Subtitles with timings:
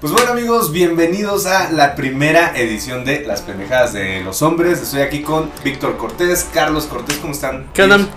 [0.00, 4.80] Pues bueno amigos, bienvenidos a la primera edición de Las Pendejadas de los Hombres.
[4.80, 7.66] Estoy aquí con Víctor Cortés, Carlos Cortés, ¿cómo están?
[7.74, 8.08] ¿Qué onda?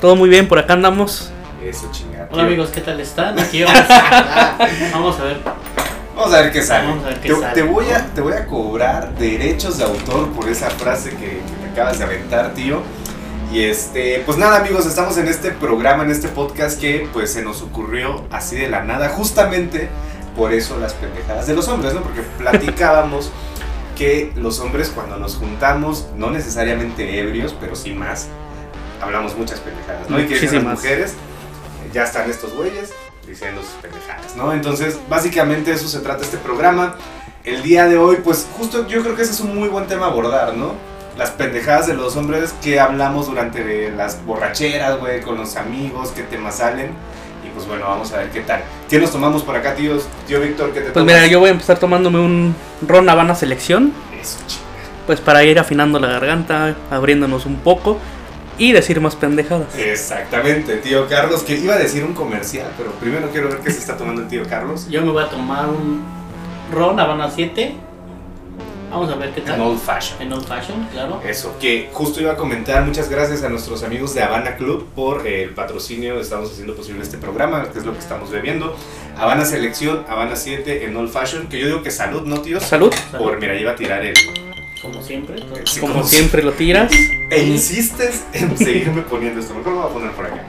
[0.00, 1.32] Todo muy bien, por acá andamos.
[1.64, 2.28] Eso chingada.
[2.30, 3.36] Hola amigos, ¿qué tal están?
[3.40, 4.58] Aquí vamos a,
[4.92, 5.40] vamos a ver.
[6.14, 6.86] Vamos a ver qué sale.
[6.86, 7.54] Vamos a ver qué te, sale.
[7.54, 11.42] te voy a, te voy a cobrar derechos de autor por esa frase que, que
[11.60, 12.82] me acabas de aventar, tío.
[13.52, 17.42] Y este, pues nada amigos, estamos en este programa, en este podcast que pues se
[17.42, 19.88] nos ocurrió así de la nada, justamente
[20.36, 22.02] por eso las pendejadas de los hombres, ¿no?
[22.02, 23.32] Porque platicábamos
[23.96, 28.28] que los hombres cuando nos juntamos, no necesariamente ebrios, pero sí más,
[29.00, 30.20] hablamos muchas pendejadas, ¿no?
[30.20, 30.78] Y que dicen las Muchísimas.
[30.78, 32.92] mujeres, eh, ya están estos güeyes
[33.26, 34.52] diciendo sus pendejadas, ¿no?
[34.52, 36.96] Entonces, básicamente eso se trata este programa.
[37.42, 40.06] El día de hoy, pues justo yo creo que ese es un muy buen tema
[40.06, 40.74] a abordar, ¿no?
[41.16, 46.22] Las pendejadas de los hombres que hablamos durante las borracheras, güey, con los amigos, qué
[46.22, 46.90] temas salen.
[47.56, 48.62] Pues bueno, vamos a ver qué tal.
[48.88, 50.06] ¿Qué nos tomamos por acá, tíos?
[50.28, 51.06] Tío Víctor, ¿qué te Pues tomas?
[51.14, 52.54] mira, yo voy a empezar tomándome un
[52.86, 54.62] Ron Habana Selección, Eso, chinga.
[55.06, 57.98] pues para ir afinando la garganta, abriéndonos un poco
[58.58, 59.74] y decir más pendejadas.
[59.76, 63.78] Exactamente, tío Carlos, que iba a decir un comercial, pero primero quiero ver qué se
[63.78, 64.86] está tomando el tío Carlos.
[64.90, 66.02] Yo me voy a tomar un
[66.72, 67.74] Ron Habana 7.
[68.90, 69.60] Vamos a ver qué En tal.
[69.60, 70.20] Old Fashion.
[70.22, 71.20] En Old Fashion, claro.
[71.26, 75.26] Eso, que justo iba a comentar, muchas gracias a nuestros amigos de Habana Club por
[75.26, 78.76] el patrocinio, estamos haciendo posible este programa, que es lo que estamos bebiendo.
[79.18, 82.62] Habana Selección, Habana 7 en Old Fashion, que yo digo que salud, ¿no, tíos?
[82.62, 84.14] Salud, Por, mira, iba a tirar el...
[84.82, 85.40] Como siempre.
[85.40, 85.56] todo.
[85.66, 86.92] Sí, como como siempre lo tiras.
[87.28, 90.44] E insistes en seguirme poniendo esto, mejor lo voy a poner por acá.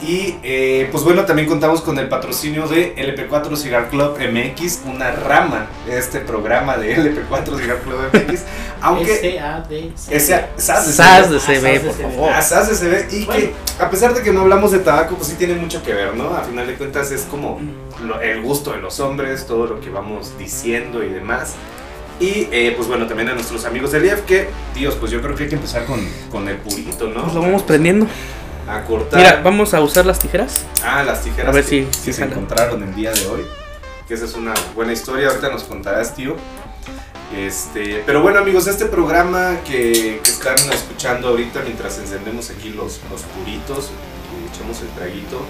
[0.00, 5.10] Y eh, pues bueno, también contamos con el patrocinio de LP4 Cigar Club MX, una
[5.10, 8.40] rama de este programa de LP4 Cigar Club MX,
[8.80, 9.40] aunque...
[10.56, 11.40] SAS de CB.
[11.40, 12.02] CB, SAS de por CB.
[12.02, 12.42] favor.
[12.42, 13.40] SAS de CB, y Bueno.
[13.40, 16.14] que a pesar de que no hablamos de tabaco, pues sí tiene mucho que ver,
[16.14, 16.28] ¿no?
[16.34, 17.60] A final de cuentas es como
[18.06, 21.54] lo- el gusto de los hombres, todo lo que vamos diciendo y demás.
[22.20, 25.36] Y eh, pues bueno, también a nuestros amigos del IEF, que, Dios, pues yo creo
[25.36, 26.00] que hay que empezar con,
[26.30, 27.22] con el purito, ¿no?
[27.22, 28.06] Pues lo vamos prendiendo.
[28.68, 29.18] A cortar.
[29.18, 30.64] Mira, vamos a usar las tijeras.
[30.84, 33.46] Ah, las tijeras A ver que, si- que si se encontraron el día de hoy.
[34.06, 36.36] Que esa es una buena historia, ahorita nos contarás, tío.
[37.36, 43.00] Este, pero bueno amigos, este programa que, que están escuchando ahorita mientras encendemos aquí los,
[43.10, 43.90] los puritos
[44.32, 45.42] y echamos el traguito,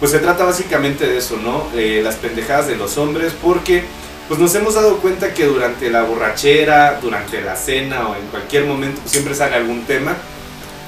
[0.00, 1.66] pues se trata básicamente de eso, ¿no?
[1.74, 3.84] Eh, las pendejadas de los hombres, porque
[4.28, 8.64] pues nos hemos dado cuenta que durante la borrachera, durante la cena o en cualquier
[8.66, 10.16] momento pues, siempre sale algún tema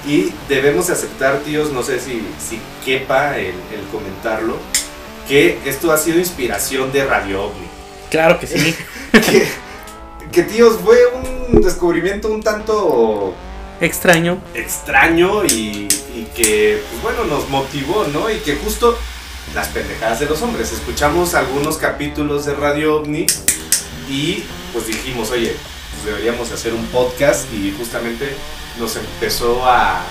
[0.06, 4.56] y debemos aceptar, tíos, no sé si, si quepa el, el comentarlo,
[5.28, 7.66] que esto ha sido inspiración de Radio OVNI.
[8.10, 8.74] Claro que sí.
[9.12, 9.46] que,
[10.30, 10.98] que, tíos, fue
[11.52, 13.34] un descubrimiento un tanto
[13.80, 14.38] Extraño.
[14.54, 18.30] extraño y, y que, pues bueno, nos motivó, ¿no?
[18.30, 18.96] Y que justo
[19.54, 20.72] las pendejadas de los hombres.
[20.72, 23.26] Escuchamos algunos capítulos de Radio OVNI
[24.08, 25.54] y pues dijimos, oye,
[25.92, 28.28] pues deberíamos hacer un podcast y justamente
[28.78, 30.02] nos empezó a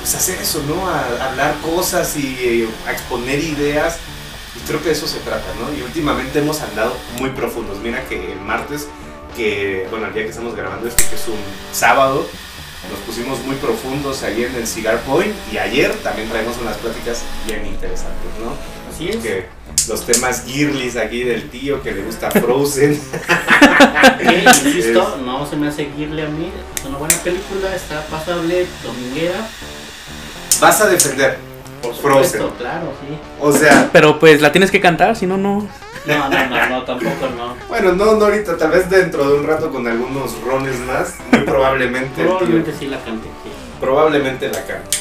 [0.00, 0.88] pues, hacer eso, ¿no?
[0.88, 3.98] A, hablar cosas y eh, a exponer ideas.
[4.56, 5.76] Y creo que de eso se trata, ¿no?
[5.76, 7.78] Y últimamente hemos andado muy profundos.
[7.78, 8.86] Mira que el martes,
[9.36, 11.40] que, bueno, el día que estamos grabando esto, que es un
[11.72, 12.26] sábado,
[12.90, 17.22] nos pusimos muy profundos ahí en el Cigar Point y ayer también traemos unas pláticas
[17.46, 18.52] bien interesantes, ¿no?
[18.92, 19.16] Así es.
[19.16, 19.46] Que
[19.88, 23.00] los temas girlies aquí del tío que le gusta Frozen.
[24.18, 26.50] Que, insisto, no se me hace seguirle a mí.
[26.76, 29.46] Es una buena película, está pasable, dominguera.
[30.60, 31.38] Vas a defender.
[31.82, 32.42] Por Frozen.
[32.58, 33.16] claro, sí.
[33.40, 35.68] O sea, Pero pues la tienes que cantar, si no, no.
[36.06, 37.54] No, no, no, no, tampoco no.
[37.68, 41.40] bueno, no, no ahorita, tal vez dentro de un rato con algunos rones más, muy
[41.42, 42.22] probablemente.
[42.22, 43.26] tío- Probablemente sí la cante.
[43.42, 43.50] sí.
[43.80, 44.93] probablemente la cante.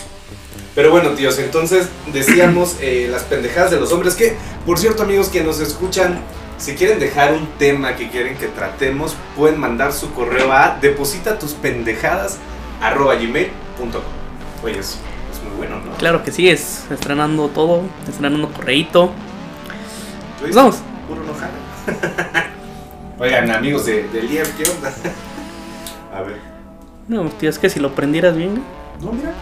[0.76, 4.16] Pero bueno, tíos, entonces decíamos eh, las pendejadas de los hombres.
[4.16, 4.36] Que,
[4.66, 6.20] por cierto, amigos que nos escuchan,
[6.58, 11.38] si quieren dejar un tema que quieren que tratemos, pueden mandar su correo a deposita
[11.38, 12.40] tus pendejadas
[14.64, 14.98] Oye, es,
[15.32, 15.96] es muy bueno, ¿no?
[15.98, 19.12] Claro que sí, es estrenando todo, estrenando correíto.
[20.40, 20.56] ¿Tú dices?
[20.56, 20.78] Vamos.
[21.08, 22.50] Puro no jala.
[23.20, 24.92] Oigan, amigos de, de Lier, ¿qué onda?
[26.16, 26.38] A ver.
[27.08, 28.64] No, tío, es que si lo prendieras bien.
[29.02, 29.34] No, mira.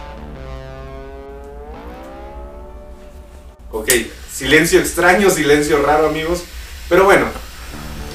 [3.72, 3.88] Ok,
[4.30, 6.44] silencio extraño, silencio raro, amigos.
[6.88, 7.26] Pero bueno,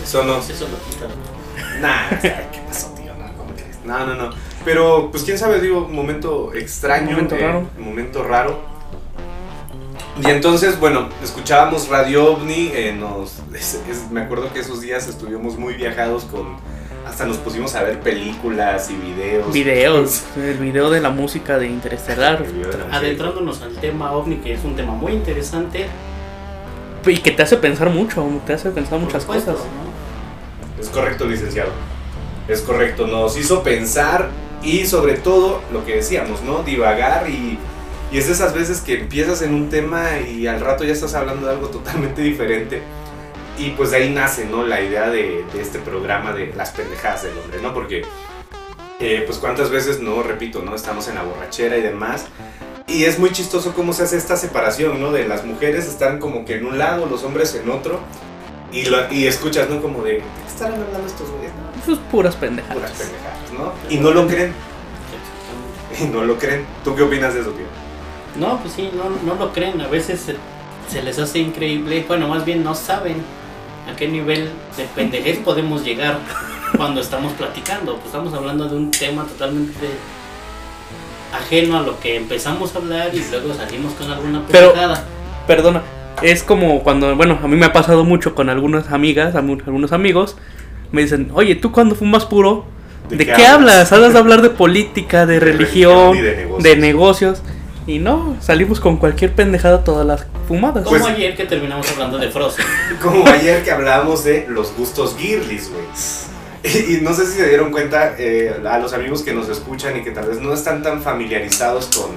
[0.04, 0.38] eso no.
[0.38, 1.08] Eso lo quita.
[1.82, 3.14] Nah, ¿qué pasó, tío?
[3.16, 3.78] No, ¿cómo crees?
[3.84, 4.30] no, no, no.
[4.64, 7.12] Pero, pues quién sabe, digo, un momento extraño.
[7.12, 7.70] Momento eh, raro.
[7.78, 8.78] un momento raro.
[10.22, 12.72] Y entonces, bueno, escuchábamos Radio OVNI.
[12.74, 16.58] eh, nos, es- es- me acuerdo que esos días estuvimos muy viajados con.
[17.08, 19.54] Hasta nos pusimos a ver películas y videos.
[19.54, 22.44] Videos, el video de la música de Interestelar.
[22.92, 25.88] Adentrándonos al tema ovni, que es un tema muy interesante.
[27.06, 29.66] Y que te hace pensar mucho, te hace pensar muchas supuesto, cosas.
[29.68, 30.84] ¿no?
[30.84, 31.72] Es correcto, licenciado.
[32.50, 34.28] Es correcto, nos hizo pensar
[34.62, 36.64] y sobre todo lo que decíamos, ¿no?
[36.64, 37.58] Divagar y,
[38.12, 41.14] y es de esas veces que empiezas en un tema y al rato ya estás
[41.14, 42.82] hablando de algo totalmente diferente.
[43.58, 44.64] Y pues de ahí nace, ¿no?
[44.66, 47.74] La idea de, de este programa de las pendejadas del hombre, ¿no?
[47.74, 48.04] Porque,
[49.00, 50.76] eh, pues cuántas veces, no, repito, ¿no?
[50.76, 52.26] Estamos en la borrachera y demás.
[52.88, 55.12] Y es muy chistoso cómo se hace esta separación, ¿no?
[55.12, 58.00] De las mujeres están como que en un lado, los hombres en otro.
[58.72, 59.82] Y, lo- y escuchas, ¿no?
[59.82, 61.52] Como de, ¿de qué estarán hablando estos güeyes?
[61.88, 62.76] No, puras pendejadas.
[62.78, 63.74] puras pendejadas, ¿no?
[63.90, 64.54] Y no lo creen,
[66.00, 66.66] y no lo creen.
[66.84, 67.66] ¿Tú qué opinas de eso, tío?
[68.36, 69.82] No, pues sí, no, no lo creen.
[69.82, 70.36] A veces se,
[70.92, 72.06] se les hace increíble.
[72.08, 73.16] Bueno, más bien no saben
[73.92, 76.20] a qué nivel de pendejez podemos llegar
[76.76, 77.94] cuando estamos platicando.
[77.96, 79.88] Pues estamos hablando de un tema totalmente
[81.34, 85.04] ajeno a lo que empezamos a hablar y luego salimos con alguna Pero- pendejada.
[85.46, 85.82] Perdona,
[86.22, 90.36] es como cuando, bueno, a mí me ha pasado mucho con algunas amigas, algunos amigos,
[90.92, 92.66] me dicen, oye, ¿tú cuando fumas puro?
[93.10, 93.94] ¿De, qué, hablas?
[93.94, 96.64] Hablas de hablar de política, de, De religión, religión y de negocios.
[96.64, 97.42] de negocios.
[97.88, 100.84] Y no, salimos con cualquier pendejada todas las fumadas.
[100.84, 102.66] Como Pues- ayer que terminamos hablando de Frozen.
[103.02, 105.86] Como ayer que hablábamos de los gustos girlies, güey.
[106.64, 109.96] Y, y no sé si se dieron cuenta eh, a los amigos que nos escuchan
[109.98, 112.10] y que tal vez no están tan familiarizados con,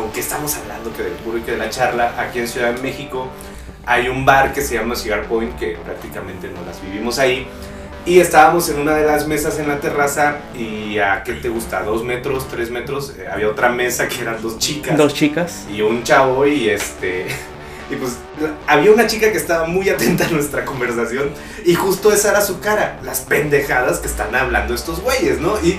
[0.00, 2.14] con qué estamos hablando, que del puro y que de la charla.
[2.16, 3.26] Aquí en Ciudad de México
[3.86, 7.48] hay un bar que se llama Cigar Point, que prácticamente no las vivimos ahí.
[8.06, 11.82] Y estábamos en una de las mesas en la terraza y a qué te gusta,
[11.82, 15.66] dos metros, tres metros, eh, había otra mesa que eran dos chicas Dos chicas.
[15.70, 17.26] y un chavo y este
[17.90, 18.16] y pues
[18.66, 21.30] había una chica que estaba muy atenta a nuestra conversación
[21.66, 25.60] y justo esa era su cara, las pendejadas que están hablando estos güeyes, ¿no?
[25.62, 25.78] Y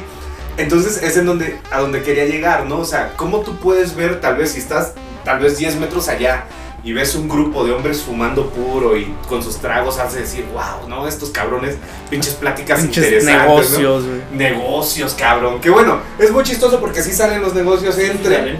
[0.57, 2.79] entonces es en donde a donde quería llegar, ¿no?
[2.79, 4.93] O sea, ¿cómo tú puedes ver tal vez si estás
[5.25, 6.45] tal vez 10 metros allá
[6.83, 10.87] y ves un grupo de hombres fumando puro y con sus tragos hace decir, wow,
[10.89, 11.07] ¿no?
[11.07, 11.75] Estos cabrones,
[12.09, 13.47] pinches pláticas Pinches interesantes, ¿no?
[13.47, 14.21] negocios, güey.
[14.31, 15.61] Negocios, cabrón.
[15.61, 18.57] Que bueno, es muy chistoso porque así salen los negocios entre,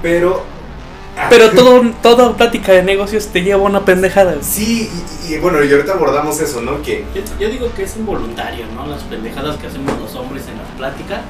[0.00, 0.42] pero
[1.28, 4.32] Pero todo, toda plática de negocios te lleva a una pendejada.
[4.32, 4.44] güey.
[4.44, 4.90] Sí,
[5.28, 6.80] y, y bueno, y ahorita abordamos eso, ¿no?
[6.82, 8.86] Que Yo, yo digo que es involuntario, ¿no?
[8.86, 11.20] Las pendejadas que hacemos los hombres en la plática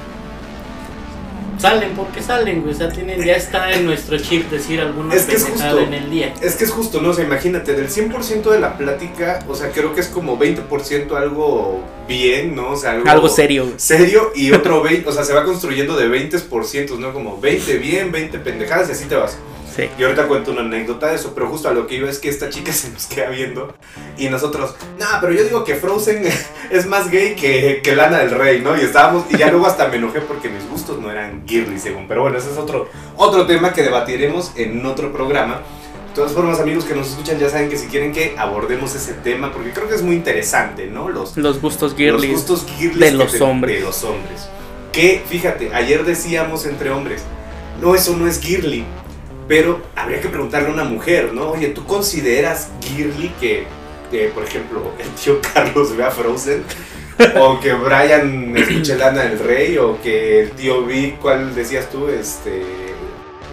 [1.58, 2.75] salen porque salen, güey.
[2.75, 5.78] O sea, tienen, ya está en nuestro chip decir alguna Es que es justo.
[5.81, 6.32] en el día.
[6.40, 7.10] es que es justo, ¿no?
[7.10, 11.16] O sea, imagínate, del 100% de la plática, o sea, creo que es como 20%
[11.16, 12.70] algo bien, ¿no?
[12.72, 13.64] O sea, algo, Algo serio.
[13.64, 13.75] güey.
[13.78, 17.12] Serio y otro 20, o sea, se va construyendo de 20%, ¿no?
[17.12, 19.37] Como 20 bien, 20 pendejadas y así te vas.
[19.78, 19.88] Sí.
[19.96, 22.28] Y ahorita cuento una anécdota de eso, pero justo a lo que iba es que
[22.28, 23.75] esta chica se nos queda viendo
[24.19, 26.25] y nosotros, no, pero yo digo que Frozen
[26.70, 28.76] es más gay que, que Lana del Rey, ¿no?
[28.76, 32.08] Y estábamos, y ya luego hasta me enojé porque mis gustos no eran girly según,
[32.08, 35.60] pero bueno, ese es otro, otro tema que debatiremos en otro programa.
[36.08, 39.12] De todas formas, amigos que nos escuchan ya saben que si quieren que abordemos ese
[39.14, 41.08] tema, porque creo que es muy interesante, ¿no?
[41.10, 42.32] Los, Los gustos los girlies.
[42.32, 43.78] gustos girlies de los te- hombres.
[43.78, 44.48] De los hombres.
[44.90, 47.22] Que, fíjate, ayer decíamos entre hombres,
[47.80, 48.84] no, eso no es girly.
[49.49, 51.53] Pero habría que preguntarle a una mujer, ¿no?
[51.53, 53.67] Oye, ¿tú consideras girly que,
[54.11, 56.62] que, por ejemplo, el tío Carlos vea Frozen?
[57.41, 62.09] o que Brian escuche Lana del Rey, o que el tío Vic, ¿cuál decías tú?
[62.09, 62.62] Este.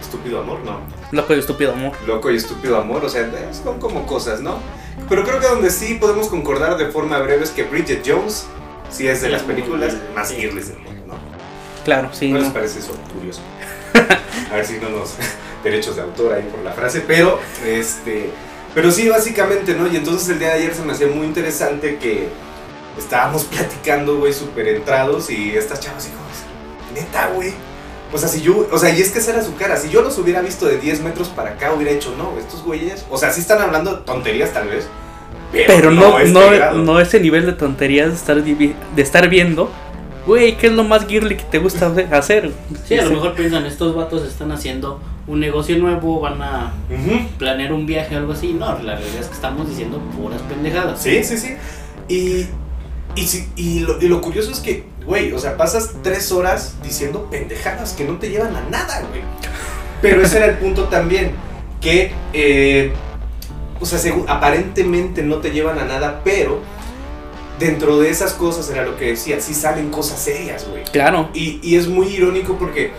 [0.00, 0.78] Estúpido amor, ¿no?
[1.10, 1.92] Loco y estúpido amor.
[2.06, 4.60] Loco y estúpido amor, o sea, son como cosas, ¿no?
[5.08, 8.46] Pero creo que donde sí podemos concordar de forma breve es que Bridget Jones,
[8.88, 11.14] sí es de las películas más girlies del mundo, ¿no?
[11.84, 12.30] Claro, sí.
[12.30, 12.54] ¿No les no.
[12.54, 13.40] parece eso curioso?
[14.52, 15.16] A ver si no nos
[15.66, 18.30] derechos de autor ahí por la frase, pero este,
[18.74, 19.86] pero sí básicamente, ¿no?
[19.86, 22.28] Y entonces el día de ayer se me hacía muy interesante que
[22.98, 27.52] estábamos platicando, güey, súper entrados y estas chavas así como, neta, güey.
[28.12, 30.00] O sea, si yo, o sea, y es que esa era su cara, si yo
[30.00, 33.32] los hubiera visto de 10 metros para acá, hubiera hecho, no, estos güeyes, o sea,
[33.32, 34.86] sí están hablando tonterías tal vez,
[35.52, 39.70] pero, Pero no, este no, no ese nivel de tonterías de estar, de estar viendo.
[40.26, 42.52] Güey, ¿qué es lo más girly que te gusta hacer?
[42.84, 46.72] Sí, a lo mejor piensan, estos vatos están haciendo un negocio nuevo, van a
[47.38, 48.52] planear un viaje o algo así.
[48.52, 51.02] No, la realidad es que estamos diciendo puras pendejadas.
[51.02, 51.54] Sí, sí, sí.
[52.08, 52.46] Y,
[53.20, 56.76] y, sí- y, lo, y lo curioso es que, güey, o sea, pasas tres horas
[56.82, 59.22] diciendo pendejadas que no te llevan a nada, güey.
[60.02, 61.32] Pero ese era el punto también,
[61.80, 62.92] que, eh,
[63.80, 66.60] o sea, según- aparentemente no te llevan a nada, pero
[67.58, 70.84] dentro de esas cosas era lo que decía, sí salen cosas serias, güey.
[70.84, 71.30] Claro.
[71.34, 72.92] Y, y es muy irónico porque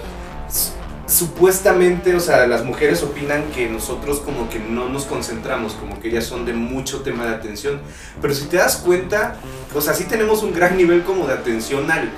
[1.07, 6.09] supuestamente, o sea, las mujeres opinan que nosotros como que no nos concentramos, como que
[6.09, 7.79] ellas son de mucho tema de atención.
[8.21, 9.37] Pero si te das cuenta,
[9.73, 12.09] o sea, sí tenemos un gran nivel como de atención al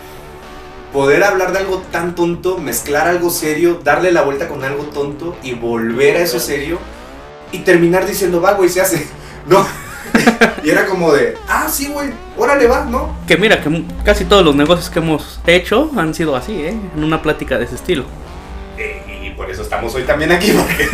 [0.92, 5.38] poder hablar de algo tan tonto, mezclar algo serio, darle la vuelta con algo tonto
[5.44, 6.80] y volver a eso serio.
[7.52, 9.08] y terminar diciendo, va, güey, se hace.
[9.48, 9.66] No.
[10.64, 13.16] y era como de, ah, sí, güey, órale, va, ¿no?
[13.28, 16.78] Que mira, que casi todos los negocios que hemos hecho han sido así, ¿eh?
[16.96, 18.06] En una plática de ese estilo.
[19.40, 20.90] Eh, por eso estamos hoy también aquí, porque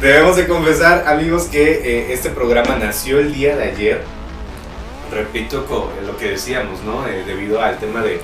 [0.00, 4.02] debemos de confesar, amigos, que eh, este programa nació el día de ayer.
[5.10, 7.06] Repito con lo que decíamos, ¿no?
[7.06, 8.20] Eh, debido al tema de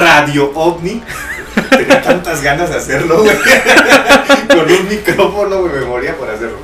[0.00, 1.02] Radio OVNI.
[1.70, 3.36] Tenía tantas ganas de hacerlo, güey.
[4.48, 6.56] Con un micrófono, güey, me moría por hacerlo.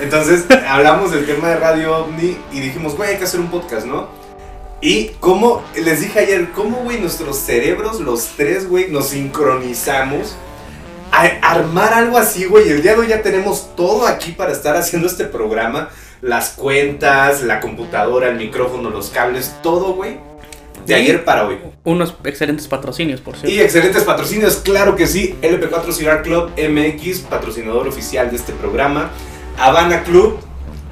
[0.00, 3.86] Entonces, hablamos del tema de Radio OVNI y dijimos, güey, hay que hacer un podcast,
[3.86, 4.08] ¿no?
[4.80, 10.36] Y como les dije ayer, cómo, güey, nuestros cerebros, los tres, güey, nos sincronizamos
[11.12, 12.68] a armar algo así, güey.
[12.68, 15.88] El día de hoy ya tenemos todo aquí para estar haciendo este programa.
[16.22, 20.18] Las cuentas, la computadora, el micrófono, los cables, todo, güey.
[20.86, 21.58] De Y ayer para hoy.
[21.84, 23.50] Unos excelentes patrocinios, por cierto.
[23.50, 25.36] Y excelentes patrocinios, claro que sí.
[25.42, 29.10] LP4 Cigar Club MX, patrocinador oficial de este programa.
[29.58, 30.38] Habana Club,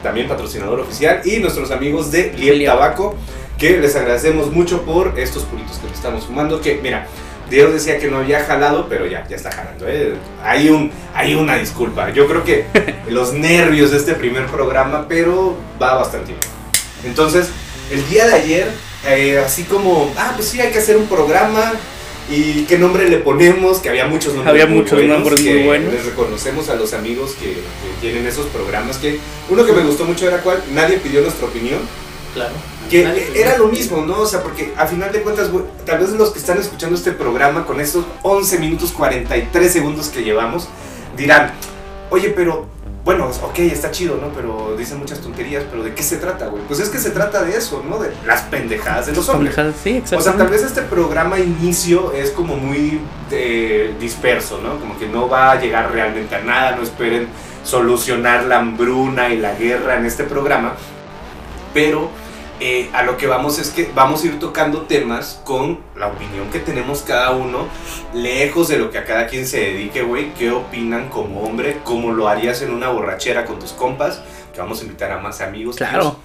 [0.03, 1.21] también patrocinador oficial.
[1.25, 2.71] Y nuestros amigos de Liel Liel.
[2.71, 3.15] Tabaco,
[3.59, 6.61] que les agradecemos mucho por estos puritos que estamos fumando.
[6.61, 7.07] Que, mira,
[7.51, 9.87] Dios decía que no había jalado, pero ya, ya está jalando.
[9.89, 10.15] ¿eh?
[10.43, 12.11] Hay, un, hay una disculpa.
[12.11, 12.67] Yo creo que
[13.09, 16.41] los nervios de este primer programa, pero va bastante bien.
[17.05, 17.49] Entonces,
[17.91, 18.71] el día de ayer,
[19.07, 21.73] eh, así como, ah, pues sí, hay que hacer un programa.
[22.31, 23.81] ¿Y qué nombre le ponemos?
[23.81, 25.93] Que había muchos nombres Había muy muchos buenos, nombres muy buenos.
[25.93, 28.97] Les reconocemos a los amigos que, que tienen esos programas.
[28.97, 29.19] que
[29.51, 31.81] Uno que me gustó mucho era cuál, nadie pidió nuestra opinión.
[32.33, 32.55] Claro.
[32.91, 34.21] Que era lo mismo, ¿no?
[34.21, 35.51] O sea, porque a final de cuentas,
[35.85, 40.23] tal vez los que están escuchando este programa con estos 11 minutos 43 segundos que
[40.23, 40.69] llevamos,
[41.17, 41.53] dirán,
[42.11, 42.67] oye, pero,
[43.05, 44.29] bueno, ok, está chido, ¿no?
[44.29, 46.63] Pero dicen muchas tonterías, pero ¿de qué se trata, güey?
[46.67, 47.99] Pues es que se trata de eso, ¿no?
[47.99, 49.55] De las pendejadas de los hombres.
[49.55, 53.01] Pendejadas, Sí, O sea, tal vez este programa inicio es como muy
[53.31, 54.79] eh, disperso, ¿no?
[54.79, 57.29] Como que no va a llegar realmente a nada, no esperen
[57.65, 60.75] solucionar la hambruna y la guerra en este programa,
[61.73, 62.11] pero
[62.61, 66.51] eh, a lo que vamos es que vamos a ir tocando temas con la opinión
[66.51, 67.67] que tenemos cada uno,
[68.13, 72.13] lejos de lo que a cada quien se dedique, güey, qué opinan como hombre, cómo
[72.13, 75.77] lo harías en una borrachera con tus compas, que vamos a invitar a más amigos.
[75.77, 75.91] tíos.
[75.91, 76.17] Claro.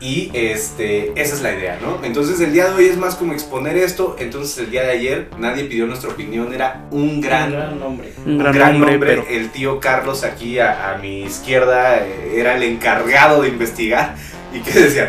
[0.00, 1.98] Y este, esa es la idea, ¿no?
[2.04, 4.14] Entonces el día de hoy es más como exponer esto.
[4.20, 8.12] Entonces el día de ayer nadie pidió nuestra opinión, era un gran, Un gran nombre.
[8.24, 9.08] Un gran, gran nombre, nombre.
[9.08, 9.26] pero.
[9.28, 14.14] El tío Carlos aquí a, a mi izquierda eh, era el encargado de investigar.
[14.54, 15.08] ¿Y qué decía?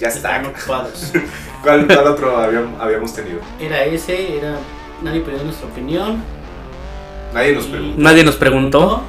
[0.00, 0.36] Ya está.
[0.36, 1.12] Están ocupados.
[1.62, 3.38] ¿Cuál, cuál otro habíamos, habíamos tenido?
[3.60, 4.56] Era ese, era.
[5.02, 6.22] Nadie pidió nuestra opinión.
[7.34, 8.00] Nadie nos preguntó.
[8.02, 9.02] Nadie nos preguntó.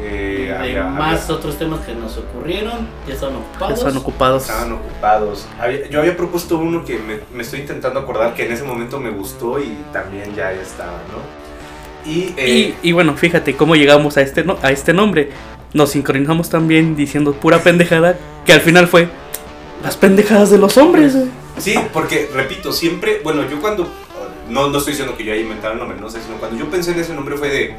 [0.00, 2.88] Eh, había- más había- otros temas que nos ocurrieron.
[3.06, 3.78] Ya están ocupados.
[3.78, 4.42] Están ocupados.
[4.42, 5.46] Estaban ocupados.
[5.60, 9.00] Había- yo había propuesto uno que me, me estoy intentando acordar que en ese momento
[9.00, 12.10] me gustó y también ya, ya estaba, ¿no?
[12.10, 15.30] Y, eh, Y, y bueno, fíjate cómo llegamos a este, no- a este nombre.
[15.74, 19.08] Nos sincronizamos también diciendo pura pendejada, que al final fue
[19.82, 21.14] las pendejadas de los hombres.
[21.14, 21.28] güey.
[21.58, 23.88] Sí, porque, repito, siempre, bueno, yo cuando,
[24.48, 26.70] no, no estoy diciendo que yo haya inventado el nombre, no sé, sino cuando yo
[26.70, 27.76] pensé en ese nombre fue de,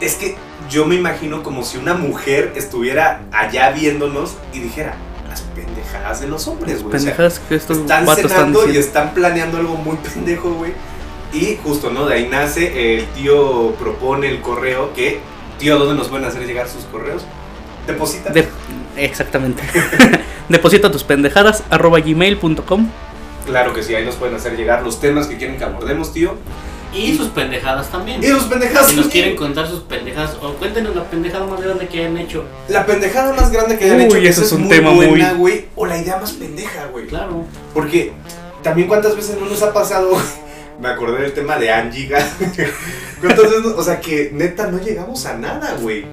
[0.00, 0.36] es que
[0.70, 4.96] yo me imagino como si una mujer estuviera allá viéndonos y dijera,
[5.28, 6.96] las pendejadas de los hombres, güey.
[6.96, 10.72] O sea, Pendejadas que estos están cenando y están planeando algo muy pendejo, güey.
[11.32, 12.06] Y justo, ¿no?
[12.06, 15.20] De ahí nace, el tío propone el correo que,
[15.58, 17.24] tío, ¿dónde nos pueden hacer llegar sus correos?
[17.86, 18.30] Deposita.
[18.30, 18.48] De-
[18.98, 19.62] exactamente.
[20.48, 22.88] Deposita tus pendejadas arroba gmail.com.
[23.46, 26.34] Claro que sí, ahí nos pueden hacer llegar los temas que quieren que abordemos, tío.
[26.94, 28.22] Y sus pendejadas también.
[28.22, 28.88] Y sus pendejadas.
[28.88, 32.44] Si nos quieren contar sus pendejadas, o cuéntenos la pendejada más grande que hayan hecho.
[32.68, 35.06] La pendejada más grande que hayan Uy, hecho, que eso es un muy tema muy-
[35.06, 35.66] buena, güey.
[35.76, 37.06] O la idea más pendeja, güey.
[37.06, 37.44] Claro.
[37.74, 38.12] Porque
[38.62, 40.16] también cuántas veces no nos ha pasado,
[40.80, 42.08] me acordé del tema de Angie,
[43.20, 46.06] cuántas veces, no- o sea que neta no llegamos a nada, güey.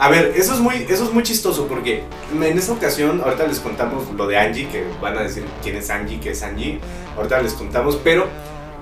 [0.00, 2.02] A ver, eso es muy, eso es muy chistoso porque
[2.32, 5.90] en esa ocasión, ahorita les contamos lo de Angie, que van a decir quién es
[5.90, 6.78] Angie, qué es Angie,
[7.16, 8.26] ahorita les contamos, pero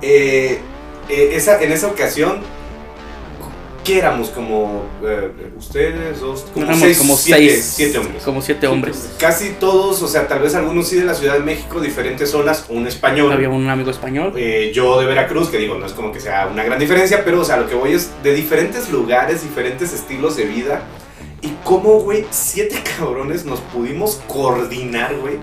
[0.03, 0.59] eh,
[1.09, 2.41] eh, esa, en esa ocasión,
[3.83, 4.29] ¿qué éramos?
[4.29, 7.73] Como eh, ustedes dos, como Éramos seis, como siete, seis.
[7.77, 8.23] siete hombres.
[8.23, 9.11] Como siete hombres.
[9.19, 12.67] Casi todos, o sea, tal vez algunos sí de la Ciudad de México, diferentes zonas,
[12.69, 13.33] un español.
[13.33, 14.35] Había un amigo español.
[14.37, 17.41] eh, yo de Veracruz, que digo, no es como que sea una gran diferencia, pero,
[17.41, 20.83] o sea, lo que voy es de diferentes lugares, diferentes estilos de vida.
[21.43, 25.39] Y cómo, güey, siete cabrones nos pudimos coordinar, güey,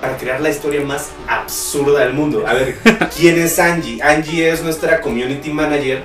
[0.00, 2.44] para crear la historia más absurda del mundo.
[2.46, 2.76] A ver,
[3.16, 4.02] ¿quién es Angie?
[4.02, 6.04] Angie es nuestra community manager.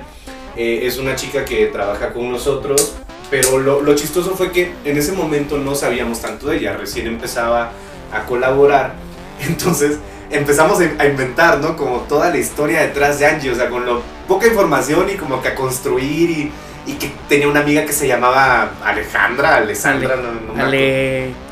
[0.56, 2.94] eh, es una chica que trabaja con nosotros.
[3.30, 6.76] Pero lo, lo chistoso fue que en ese momento no sabíamos tanto de ella.
[6.76, 7.72] Recién empezaba
[8.12, 8.94] a colaborar.
[9.46, 9.98] Entonces
[10.30, 11.76] empezamos a inventar, ¿no?
[11.76, 13.50] Como toda la historia detrás de Angie.
[13.50, 16.52] O sea, con lo poca información y como que a construir y,
[16.88, 20.66] y que tenía una amiga que se llamaba Alejandra, Alessandra, Ale- no, no me acuerdo.
[20.66, 21.48] Ale...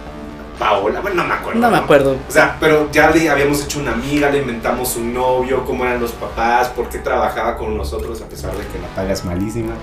[0.58, 1.60] Paola, bueno, no me acuerdo.
[1.60, 2.16] No me acuerdo.
[2.26, 6.00] O sea, pero ya le habíamos hecho una amiga, le inventamos un novio, cómo eran
[6.00, 9.74] los papás, por qué trabajaba con nosotros, a pesar de que la paga es malísima.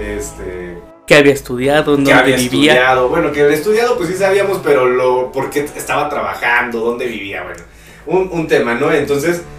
[0.00, 0.78] Este.
[1.04, 2.72] Que había estudiado, dónde había vivía.
[2.74, 3.08] estudiado.
[3.08, 7.42] Bueno, que había estudiado, pues sí sabíamos, pero lo, por qué estaba trabajando, dónde vivía,
[7.42, 7.64] bueno.
[8.06, 8.92] Un, un tema, ¿no?
[8.92, 9.42] Entonces.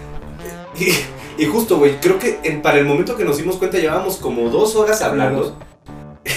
[0.80, 0.88] Y,
[1.38, 4.48] y justo, güey, creo que en- para el momento que nos dimos cuenta llevábamos como
[4.50, 5.56] dos horas hablando.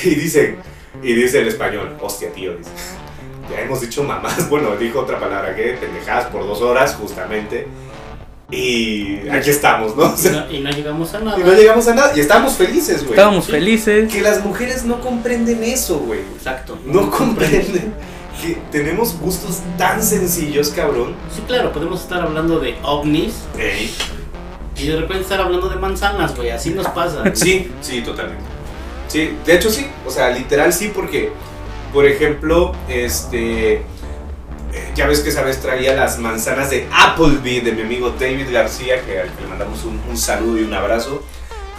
[0.04, 0.56] Y dice,
[1.04, 2.72] y dice el español, hostia, tío, dice.
[3.52, 7.68] Ya hemos dicho mamás, bueno, dijo otra palabra que pendejadas por dos horas, justamente.
[8.52, 10.04] Y aquí estamos, ¿no?
[10.04, 11.40] O Y no, y no llegamos a nada.
[11.40, 12.12] y no llegamos a nada.
[12.16, 13.12] Y estamos felices, güey.
[13.12, 13.52] Estábamos Sí.
[13.52, 14.12] felices.
[14.12, 16.20] Que las mujeres no comprenden eso, güey.
[16.36, 16.78] Exacto.
[16.86, 17.94] No comprenden
[18.42, 21.16] que tenemos gustos tan sencillos, cabrón.
[21.36, 23.92] Sí, claro, podemos estar hablando de ovnis Ey.
[24.78, 26.50] Y de repente estar hablando de manzanas, güey.
[26.52, 27.24] Así nos pasa.
[27.34, 28.44] Sí, sí, totalmente.
[29.08, 29.88] Sí, de hecho sí.
[30.06, 31.32] O sea, literal sí, porque,
[31.94, 33.74] por ejemplo, este.
[33.76, 33.84] eh,
[34.96, 39.02] Ya ves que esa vez traía las manzanas de Applebee de mi amigo David García,
[39.06, 41.24] que al que le mandamos un, un saludo y un abrazo.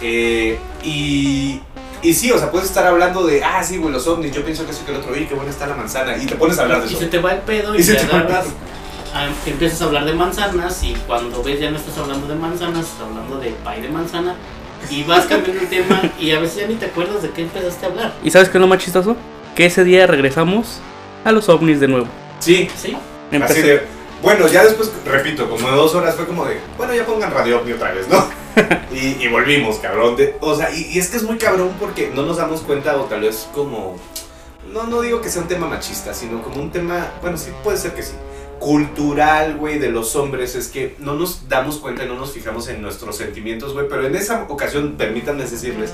[0.01, 1.59] Eh, y,
[2.01, 4.63] y sí, o sea, puedes estar hablando de, ah, sí, güey, los ovnis, yo pienso
[4.65, 6.57] que eso y que el otro, y qué buena está la manzana, y te pones
[6.59, 6.99] a hablar de Y eso.
[6.99, 8.45] se te va el pedo y, Y se te te va el agarras.
[9.45, 13.01] Empiezas a hablar de manzanas y cuando ves ya no estás hablando de manzanas, estás
[13.07, 14.35] hablando de pay de manzana
[14.89, 17.85] y vas cambiando el tema y a veces ya ni te acuerdas de qué empezaste
[17.85, 18.13] a hablar.
[18.23, 19.15] ¿Y sabes qué es lo más chistoso?
[19.55, 20.79] Que ese día regresamos
[21.25, 22.07] a los ovnis de nuevo.
[22.39, 22.95] Sí, ¿Sí?
[23.41, 23.81] Así de,
[24.21, 27.59] bueno, ya después, repito, como de dos horas fue como de, bueno, ya pongan Radio
[27.59, 28.25] Ovni otra vez, ¿no?
[28.95, 30.15] y, y volvimos, cabrón.
[30.15, 32.95] de- o sea, y, y es que es muy cabrón porque no nos damos cuenta,
[32.97, 33.95] o tal vez como,
[34.71, 37.77] no, no digo que sea un tema machista, sino como un tema, bueno, sí, puede
[37.77, 38.13] ser que sí.
[38.59, 42.67] Cultural, güey, de los hombres, es que no nos damos cuenta y no nos fijamos
[42.67, 45.93] en nuestros sentimientos, güey, pero en esa ocasión, permítanme decirles,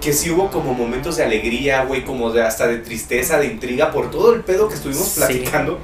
[0.00, 3.90] que sí hubo como momentos de alegría, güey, como de hasta de tristeza, de intriga
[3.90, 5.20] por todo el pedo que estuvimos Sí.
[5.20, 5.78] platicando.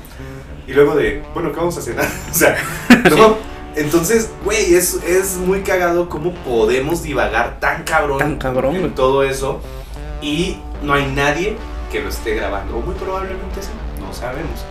[0.66, 2.06] Y luego de, bueno, ¿qué vamos a cenar?
[2.30, 2.56] o sea,
[3.10, 3.36] ¿no?
[3.76, 9.24] Entonces, güey, es, es muy cagado cómo podemos divagar tan cabrón, Tan cabrón, en todo
[9.24, 9.60] eso
[10.22, 11.56] y no hay nadie
[11.90, 12.76] que lo esté grabando.
[12.76, 13.68] O muy probablemente sí,
[14.00, 14.64] no sabemos.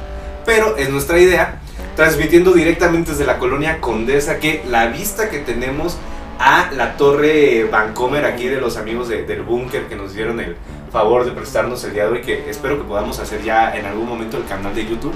[0.45, 1.59] Pero es nuestra idea,
[1.95, 5.97] transmitiendo directamente desde la colonia Condesa, que la vista que tenemos
[6.39, 10.57] a la torre Vancomer aquí de los amigos de- del búnker que nos dieron el
[10.91, 14.07] favor de prestarnos el día de hoy, que espero que podamos hacer ya en algún
[14.09, 15.13] momento el canal de YouTube.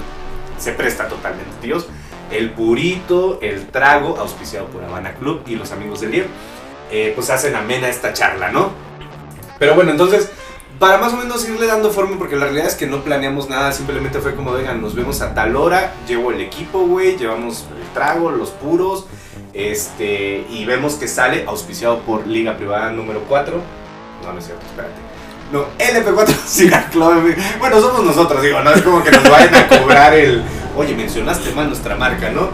[0.58, 1.86] Se presta totalmente, tíos.
[2.30, 6.26] El purito, el trago, auspiciado por Habana Club y los amigos del Lier,
[6.90, 8.70] eh, pues hacen amena esta charla, ¿no?
[9.58, 10.30] Pero bueno, entonces,
[10.78, 13.72] para más o menos irle dando forma, porque la realidad es que no planeamos nada,
[13.72, 17.92] simplemente fue como, oigan, nos vemos a tal hora, llevo el equipo, güey, llevamos el
[17.92, 19.06] trago, los puros,
[19.54, 23.60] este, y vemos que sale auspiciado por Liga Privada número 4.
[24.22, 24.94] No, no es cierto, espérate.
[25.52, 27.34] No, LP4 Cigar Club.
[27.58, 30.42] Bueno, somos nosotros, digo, no es como que nos vayan a cobrar el.
[30.76, 32.50] Oye, mencionaste mal nuestra marca, ¿no?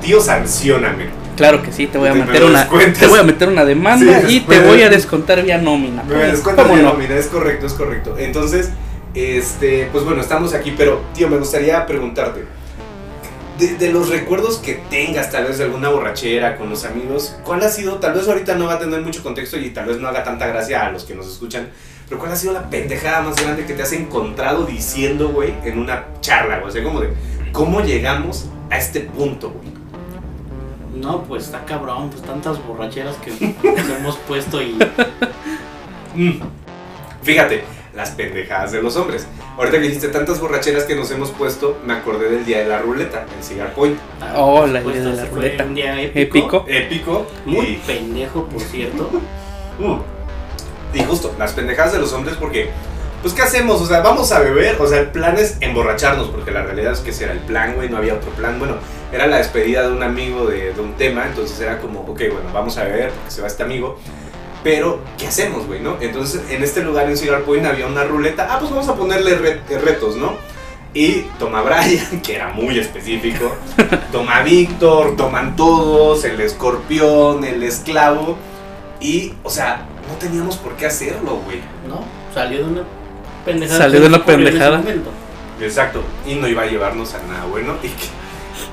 [0.00, 1.19] Tío, sancioname.
[1.40, 4.20] Claro que sí, te voy a me meter una, te voy a meter una demanda
[4.26, 6.02] Sí, y te voy a descontar vía nómina.
[6.02, 6.92] Me ¿Cómo bien, no?
[6.92, 8.16] mira, es correcto, es correcto.
[8.18, 8.68] Entonces,
[9.14, 12.44] este, pues bueno, estamos aquí, pero tío, me gustaría preguntarte.
[13.58, 17.62] De, de los recuerdos que tengas, tal vez de alguna borrachera con los amigos, ¿cuál
[17.62, 17.96] ha sido?
[17.96, 20.46] Tal vez ahorita no va a tener mucho contexto y tal vez no haga tanta
[20.46, 21.70] gracia a los que nos escuchan,
[22.06, 25.78] pero ¿cuál ha sido la pendejada más grande que te has encontrado diciendo, güey, en
[25.78, 26.68] una charla, güey?
[26.68, 27.08] O sea, como de,
[27.50, 29.69] ¿cómo llegamos a este punto, güey?
[31.00, 33.30] No, pues está cabrón, pues tantas borracheras que
[33.62, 34.76] nos hemos puesto y
[36.14, 36.40] Mm.
[37.22, 37.62] Fíjate,
[37.94, 39.26] las pendejadas de los hombres.
[39.56, 42.80] Ahorita que dijiste tantas borracheras que nos hemos puesto, me acordé del día de la
[42.80, 43.96] ruleta, el cigar point.
[44.34, 45.64] Oh, la idea de la ruleta.
[45.64, 46.18] Un día épico.
[46.20, 46.64] Épico.
[46.66, 47.26] Épico.
[47.46, 49.10] Muy Y, pendejo, por cierto.
[49.78, 49.98] Mm.
[50.92, 52.68] y justo, las pendejadas de los hombres porque,
[53.22, 53.80] pues, ¿qué hacemos?
[53.80, 57.00] O sea, vamos a beber, o sea, el plan es emborracharnos, porque la realidad es
[57.00, 58.58] que ese era el plan, güey, no había otro plan.
[58.58, 58.76] Bueno,
[59.12, 62.50] era la despedida de un amigo de, de un tema, entonces era como, ok, bueno,
[62.52, 63.98] vamos a beber porque se va este amigo.
[64.62, 65.96] Pero, ¿qué hacemos, güey, no?
[66.00, 68.46] Entonces, en este lugar en Cigar Point había una ruleta.
[68.50, 70.34] Ah, pues vamos a ponerle re- retos, ¿no?
[70.92, 73.54] Y toma Brian, que era muy específico.
[74.12, 78.36] Toma Víctor, toman todos, el escorpión, el esclavo.
[79.00, 81.60] Y, o sea, no teníamos por qué hacerlo, güey.
[81.88, 82.04] ¿No?
[82.34, 82.82] Salió de una
[83.44, 83.78] pendejada.
[83.78, 84.82] Salió de ese pendejada.
[85.60, 86.02] Exacto.
[86.26, 87.74] Y no iba a llevarnos a nada bueno.
[87.82, 88.06] Y que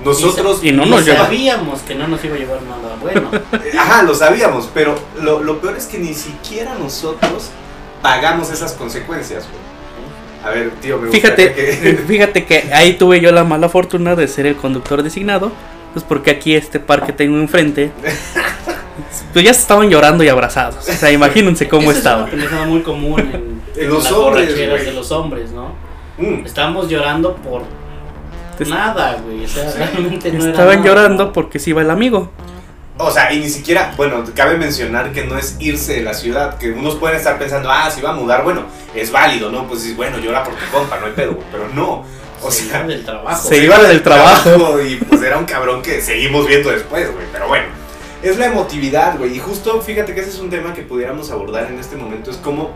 [0.04, 0.64] nosotros.
[0.64, 3.30] Y no nos sabíamos que no nos iba a llevar nada bueno.
[3.54, 7.50] Eh, Ajá, lo sabíamos, pero lo, lo peor es que ni siquiera nosotros
[8.02, 9.68] pagamos esas consecuencias, güey.
[10.44, 12.00] A ver, tío, me Fíjate, que...
[12.08, 15.52] fíjate que ahí tuve yo la mala fortuna de ser el conductor designado.
[15.94, 17.92] Pues porque aquí este parque tengo enfrente
[19.34, 20.88] Pues ya estaban llorando y abrazados.
[20.88, 22.28] O sea, imagínense cómo Esa estaban.
[22.28, 25.72] Es una pendejada muy común en, En los las hombres, borracheras de los hombres, ¿no?
[26.18, 26.46] Mm.
[26.46, 27.64] Estábamos llorando por
[28.68, 29.46] nada, güey.
[29.46, 30.88] O sea, realmente no era Estaban nada.
[30.88, 32.32] llorando porque se iba el amigo.
[33.00, 36.58] O sea, y ni siquiera, bueno, cabe mencionar que no es irse de la ciudad,
[36.58, 38.64] que unos pueden estar pensando, ah, si va a mudar, bueno,
[38.96, 39.68] es válido, ¿no?
[39.68, 42.04] Pues bueno, llora por tu compa, no hay pedo, pero no.
[42.42, 43.48] O Se sea, iba del trabajo.
[43.48, 44.82] Se iba del trabajo.
[44.82, 47.66] Y pues era un cabrón que seguimos viendo después, güey, pero bueno.
[48.24, 51.68] Es la emotividad, güey, y justo fíjate que ese es un tema que pudiéramos abordar
[51.72, 52.72] en este momento, es como,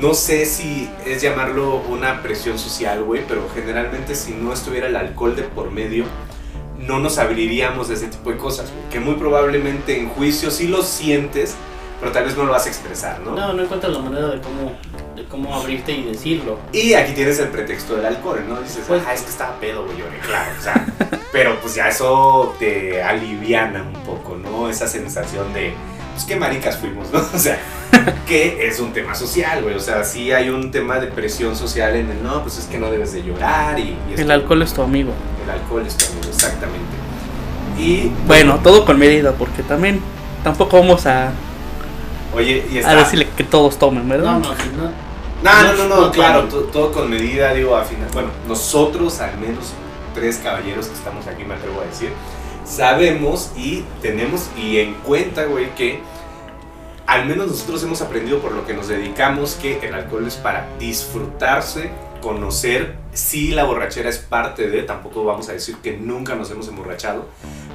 [0.00, 4.94] no sé si es llamarlo una presión social, güey, pero generalmente si no estuviera el
[4.96, 6.04] alcohol de por medio,
[6.78, 10.68] no nos abriríamos de ese tipo de cosas, güey, que muy probablemente en juicio sí
[10.68, 11.56] lo sientes,
[11.98, 13.32] pero tal vez no lo vas a expresar, ¿no?
[13.34, 14.72] No, no encuentras la manera de cómo,
[15.16, 16.60] de cómo abrirte y decirlo.
[16.72, 18.60] Y aquí tienes el pretexto del alcohol, ¿no?
[18.60, 20.86] Dices, Pues- ah, es que estaba pedo, güey, lloré, claro, o sea,
[21.32, 24.68] pero pues ya eso te aliviana un poco, ¿no?
[24.68, 25.74] Esa sensación de,
[26.14, 27.20] pues qué maricas fuimos, ¿no?
[27.34, 27.58] O sea,
[28.26, 31.96] que es un tema social, güey, o sea, sí hay un tema de presión social
[31.96, 33.96] en el, no, pues es que no debes de llorar y...
[34.10, 35.12] y El alcohol es tu amigo.
[35.44, 36.86] El alcohol es tu amigo, exactamente.
[37.78, 40.00] Y, Bueno, todo con medida, porque también
[40.44, 41.30] tampoco vamos a,
[42.34, 42.94] oye, y a está...
[42.96, 44.32] decirle que todos tomen, ¿verdad?
[44.32, 45.08] No, no, no.
[45.40, 46.48] No, no, no, no, No, claro, claro.
[46.48, 49.72] to- todo con medida, digo, al final, bueno, nosotros al menos
[50.18, 52.10] tres caballeros que estamos aquí, me atrevo a decir,
[52.64, 56.00] sabemos y tenemos y en cuenta, güey, que
[57.06, 60.68] al menos nosotros hemos aprendido por lo que nos dedicamos que el alcohol es para
[60.78, 66.50] disfrutarse, conocer, sí la borrachera es parte de, tampoco vamos a decir que nunca nos
[66.50, 67.26] hemos emborrachado,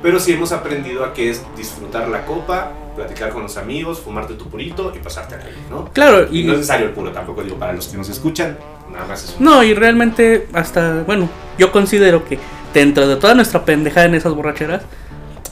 [0.01, 4.33] pero sí hemos aprendido a que es disfrutar la copa, platicar con los amigos, fumarte
[4.33, 5.89] tu purito y pasarte a la ¿no?
[5.93, 8.57] Claro, Y y no es necesario el puro tampoco, digo, para los que nos escuchan,
[8.93, 9.45] nada más es un...
[9.45, 12.39] no, y realmente hasta, bueno, yo considero que
[12.73, 14.83] dentro de toda nuestra pendejada en esas borracheras,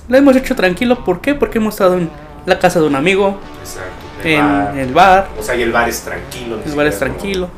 [0.07, 1.03] la hemos hecho tranquilo.
[1.03, 1.33] ¿Por qué?
[1.35, 2.09] Porque hemos estado en
[2.45, 3.91] la casa de un amigo, Exacto.
[4.23, 4.77] el en bar.
[4.77, 6.59] el bar, O sea, y el bar es tranquilo.
[6.65, 7.49] el bar es como- tranquilo.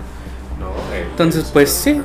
[0.59, 0.95] ¿no?
[0.95, 2.01] El- Entonces, es pues, sí.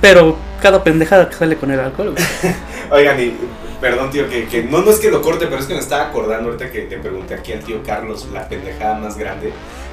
[0.00, 2.14] Pero cada pendejada que sale con el alcohol.
[2.90, 3.34] Oigan, y
[3.80, 6.04] perdón, tío, que, que no, no es que lo corte, pero es que me estaba
[6.08, 9.52] acordando ahorita que le pregunté aquí al tío Carlos la pendejada más grande.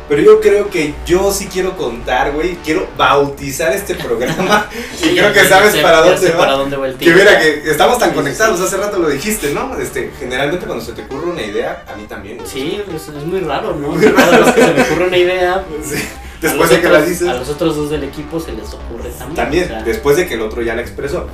[0.09, 2.55] Pero yo creo que yo sí quiero contar, güey.
[2.65, 4.67] Quiero bautizar este programa.
[5.03, 6.37] y creo que sabes para dónde va.
[6.37, 8.65] para dónde va el Que mira, que estamos tan Sí, sí, conectados, sí.
[8.65, 9.77] hace rato lo dijiste, ¿no?
[9.79, 12.39] Este, generalmente cuando se te ocurre una idea, a mí también.
[12.45, 13.93] Sí, es, es muy raro, ¿no?
[14.15, 15.95] Cada vez que se me ocurre una idea, Sí.
[15.95, 17.27] a Después los de que la otros- dices.
[17.27, 19.35] A los otros dos del equipo se les ocurre también.
[19.35, 21.27] También, o sea, después de que el otro ya la expresó.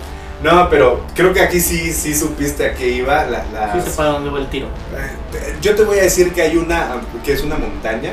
[0.44, 3.24] No, pero creo que aquí sí, sí supiste a qué iba.
[3.26, 4.68] La, las- sí para dónde va el tiro.
[5.62, 8.12] Yo te voy a decir que hay una, que es una montaña,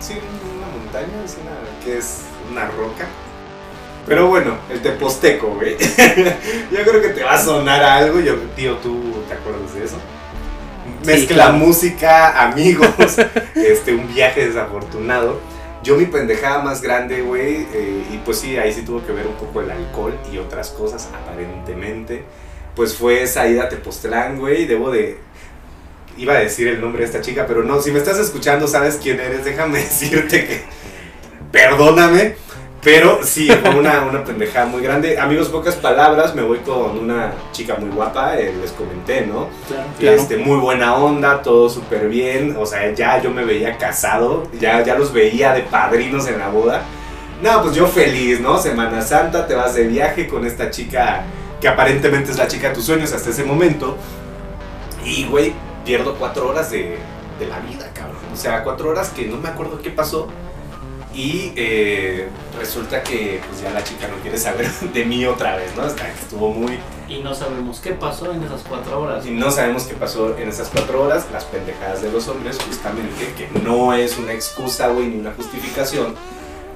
[0.00, 0.14] sí,
[0.56, 3.06] una montaña, es una, que es una roca.
[4.06, 5.76] Pero bueno, el teposteco, güey.
[6.70, 8.20] Yo creo que te va a sonar a algo.
[8.20, 9.96] Yo, tío, ¿tú te acuerdas de eso?
[11.06, 11.54] Mezcla claro.
[11.54, 12.88] música, amigos,
[13.54, 15.40] este, un viaje desafortunado.
[15.82, 19.26] Yo mi pendejada más grande, güey, eh, y pues sí, ahí sí tuvo que ver
[19.26, 22.24] un poco el alcohol y otras cosas, aparentemente.
[22.74, 25.18] Pues fue esa ida a Tepoztlán, güey, debo de...
[26.16, 28.98] Iba a decir el nombre de esta chica, pero no, si me estás escuchando sabes
[29.02, 30.62] quién eres, déjame decirte que...
[31.50, 32.34] Perdóname,
[32.84, 35.18] pero sí, fue una, una pendejada muy grande.
[35.18, 39.48] Amigos, pocas palabras, me voy con una chica muy guapa, eh, les comenté, ¿no?
[39.66, 39.84] Claro.
[39.98, 40.16] Claro.
[40.16, 42.56] Este, muy buena onda, todo súper bien.
[42.58, 46.48] O sea, ya yo me veía casado, ya, ya los veía de padrinos en la
[46.48, 46.82] boda.
[47.42, 48.58] No, pues yo feliz, ¿no?
[48.58, 51.24] Semana Santa, te vas de viaje con esta chica
[51.62, 53.96] que aparentemente es la chica de tus sueños hasta ese momento.
[55.02, 56.98] Y, güey, pierdo cuatro horas de,
[57.38, 58.16] de la vida, cabrón.
[58.32, 60.28] O sea, cuatro horas que no me acuerdo qué pasó.
[61.14, 65.70] Y eh, resulta que pues ya la chica no quiere saber de mí otra vez,
[65.76, 65.82] ¿no?
[65.84, 66.76] Hasta que estuvo muy,
[67.08, 69.24] Y no sabemos qué pasó en esas cuatro horas.
[69.24, 73.32] y no sabemos qué pasó en esas cuatro horas, las pendejadas de los hombres, justamente,
[73.38, 76.16] que no es una excusa, güey, ni una justificación.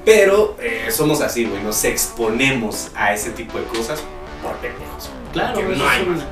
[0.05, 4.01] Pero eh, somos así, güey, nos exponemos a ese tipo de cosas
[4.41, 5.11] por pendejos.
[5.33, 6.27] Claro, eso no hay una-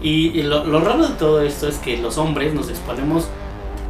[0.00, 3.28] Y, y lo, lo raro de todo esto es que los hombres nos exponemos,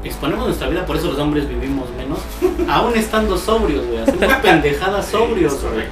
[0.04, 2.20] exponemos nuestra vida, por eso los hombres vivimos menos,
[2.70, 3.98] aún estando sobrios, güey.
[3.98, 5.86] Hacemos pendejadas sobrios, güey.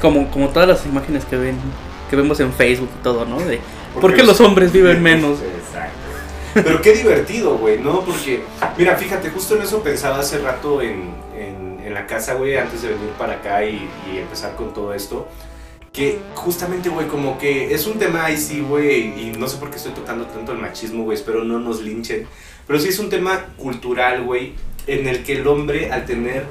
[0.00, 1.56] Como, como todas las imágenes que ven,
[2.10, 3.38] que vemos en Facebook y todo, ¿no?
[3.38, 3.60] De
[3.94, 5.38] Porque ¿por qué los hombres viven menos?
[5.40, 5.98] Exacto.
[6.54, 8.00] Pero qué divertido, güey, ¿no?
[8.00, 8.42] Porque,
[8.78, 12.82] mira, fíjate, justo en eso pensaba hace rato en, en, en la casa, güey, antes
[12.82, 15.28] de venir para acá y, y empezar con todo esto.
[15.96, 19.70] Que justamente, güey, como que es un tema ahí sí, güey, y no sé por
[19.70, 22.26] qué estoy tocando tanto el machismo, güey, espero no nos linchen.
[22.66, 24.52] Pero sí es un tema cultural, güey,
[24.86, 26.44] en el que el hombre, al tener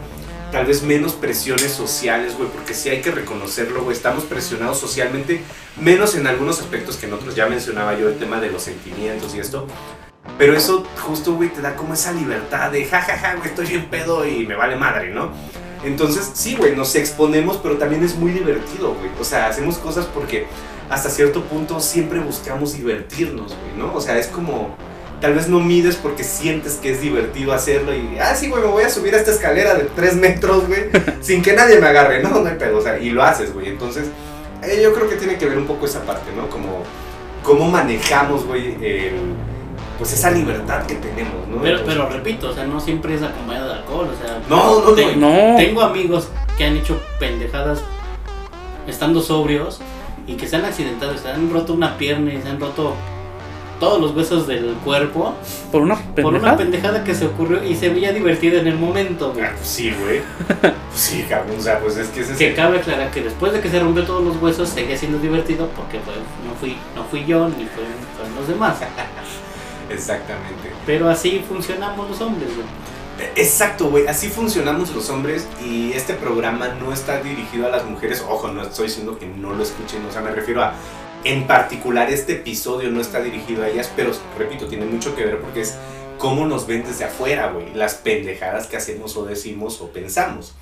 [0.52, 5.42] tal vez menos presiones sociales, güey, porque sí hay que reconocerlo, güey, estamos presionados socialmente,
[5.80, 9.36] menos en algunos aspectos que en otros, ya mencionaba yo el tema de los sentimientos
[9.36, 9.68] y esto,
[10.40, 14.26] Pero eso justo, güey, te da como esa libertad de jajaja, güey, estoy bien pedo
[14.26, 15.32] y me vale madre, ¿no?
[15.84, 19.10] Entonces, sí, güey, nos exponemos, pero también es muy divertido, güey.
[19.20, 20.48] O sea, hacemos cosas porque
[20.90, 23.94] hasta cierto punto siempre buscamos divertirnos, güey, ¿no?
[23.94, 24.76] O sea, es como,
[25.22, 28.70] tal vez no mides porque sientes que es divertido hacerlo y, ah, sí, güey, me
[28.70, 30.90] voy a subir a esta escalera de 3 metros, güey,
[31.22, 33.70] sin que nadie me agarre, no, no hay pedo, o sea, y lo haces, güey.
[33.70, 34.08] Entonces,
[34.64, 36.50] eh, yo creo que tiene que ver un poco esa parte, ¿no?
[36.50, 36.84] Como,
[37.44, 39.36] cómo manejamos, güey, el
[39.98, 41.62] pues esa libertad que tenemos, ¿no?
[41.62, 44.92] Pero, pero repito, o sea, no siempre es acompañado de alcohol, o sea, No, no,
[44.94, 45.56] te- no.
[45.58, 47.82] tengo amigos que han hecho pendejadas
[48.88, 49.80] estando sobrios
[50.28, 52.94] y que se han accidentado, se han roto una pierna y se han roto
[53.80, 55.34] todos los huesos del cuerpo
[55.72, 56.58] Por una por una pendejada.
[56.58, 59.44] pendejada que se ocurrió y se veía divertida en el momento, güey.
[59.46, 60.22] Ah, pues sí, güey.
[60.62, 63.52] Pues sí, cabrón, o sea, pues es que ese es Que cabe aclarar que después
[63.52, 66.16] de que se rompió todos los huesos seguía siendo divertido porque pues,
[66.48, 68.78] no fui no fui yo ni fueron, fueron los demás.
[69.90, 70.72] Exactamente.
[70.86, 72.68] Pero así funcionamos los hombres, güey.
[73.36, 74.08] Exacto, güey.
[74.08, 78.24] Así funcionamos los hombres y este programa no está dirigido a las mujeres.
[78.28, 80.74] Ojo, no estoy diciendo que no lo escuchen, o sea, me refiero a.
[81.24, 85.40] En particular, este episodio no está dirigido a ellas, pero repito, tiene mucho que ver
[85.40, 85.76] porque es
[86.20, 87.74] cómo nos ven desde afuera, güey.
[87.74, 90.54] Las pendejadas que hacemos o decimos o pensamos.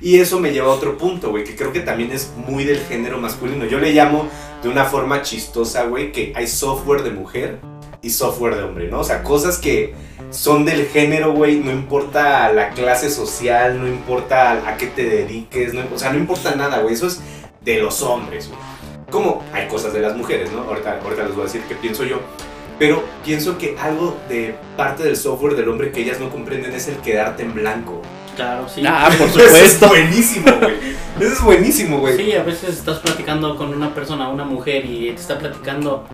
[0.00, 2.80] Y eso me lleva a otro punto, güey, que creo que también es muy del
[2.80, 3.64] género masculino.
[3.64, 4.28] Yo le llamo
[4.62, 7.60] de una forma chistosa, güey, que hay software de mujer
[8.02, 9.00] y software de hombre, ¿no?
[9.00, 9.94] O sea, cosas que
[10.30, 15.72] son del género, güey, no importa la clase social, no importa a qué te dediques,
[15.72, 17.20] no, o sea, no importa nada, güey, eso es
[17.60, 18.60] de los hombres, güey.
[19.10, 20.62] Como hay cosas de las mujeres, ¿no?
[20.62, 22.18] Ahorita, ahorita les voy a decir qué pienso yo,
[22.78, 26.88] pero pienso que algo de parte del software del hombre que ellas no comprenden es
[26.88, 28.00] el quedarte en blanco.
[28.34, 28.82] Claro, sí.
[28.86, 29.88] Ah, por Eso es supuesto.
[29.88, 30.74] buenísimo, güey.
[31.20, 32.16] Eso es buenísimo, güey.
[32.16, 36.06] Sí, a veces estás platicando con una persona, una mujer, y te está platicando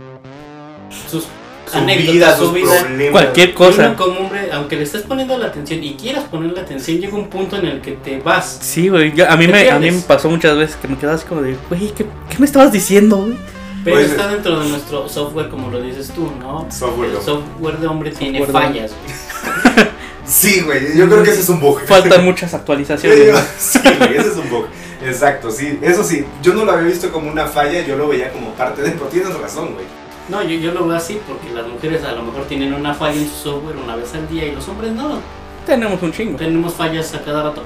[1.09, 1.29] sus
[1.71, 2.81] Su anécdotas, vida, su sus vida.
[2.81, 3.13] problemas.
[3.13, 3.87] Cualquier Y cosa.
[3.89, 7.29] uno como hombre, aunque le estés poniendo la atención y quieras ponerle atención, llega un
[7.29, 8.59] punto en el que te vas.
[8.61, 9.13] Sí, güey.
[9.15, 11.43] yo- A mí me, a mí me pasó muchas veces que me quedaba así como
[11.43, 13.37] de, güey, ¿qué, qué me estabas diciendo, güey?
[13.85, 16.67] Pero Pues, está dentro de nuestro software, como lo dices tú, ¿no?
[16.71, 17.33] Software de El hombre.
[17.33, 18.93] software de hombre tiene de fallas.
[18.93, 19.87] güey.
[20.25, 21.81] Sí, güey, yo creo que ese es un bug.
[21.87, 23.35] Faltan muchas actualizaciones.
[23.59, 24.67] Sí, güey, ese es un bug.
[25.03, 25.79] Exacto, sí.
[25.81, 28.83] Eso sí, yo no lo había visto como una falla, yo lo veía como parte
[28.83, 28.91] de...
[28.91, 29.87] Pero tienes razón, güey.
[30.29, 33.17] No, yo, yo lo veo así porque las mujeres a lo mejor tienen una falla
[33.17, 35.21] en su software una vez al día y los hombres no.
[35.65, 36.37] Tenemos un chingo.
[36.37, 37.63] Tenemos fallas a cada rato.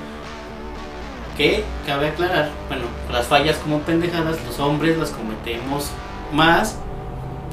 [1.36, 5.86] Que cabe aclarar, bueno, las fallas como pendejadas, los hombres las cometemos
[6.32, 6.76] más.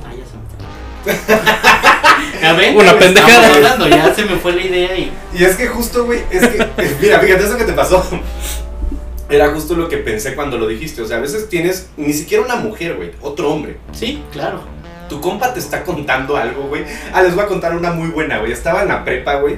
[0.06, 2.42] Ah, ya se me fue.
[2.42, 2.78] ¿Ya ven?
[2.78, 3.56] Una pendejada.
[3.56, 5.12] hablando, ya se me fue la idea y.
[5.34, 6.68] Y es que justo, güey, es que...
[7.02, 8.04] Mira, fíjate eso que te pasó.
[9.30, 11.02] Era justo lo que pensé cuando lo dijiste.
[11.02, 13.78] O sea, a veces tienes ni siquiera una mujer, güey, otro hombre.
[13.94, 14.62] Sí, claro.
[15.10, 16.86] Tu compa te está contando algo, güey.
[17.12, 18.52] Ah, les voy a contar una muy buena, güey.
[18.52, 19.58] Estaba en la prepa, güey.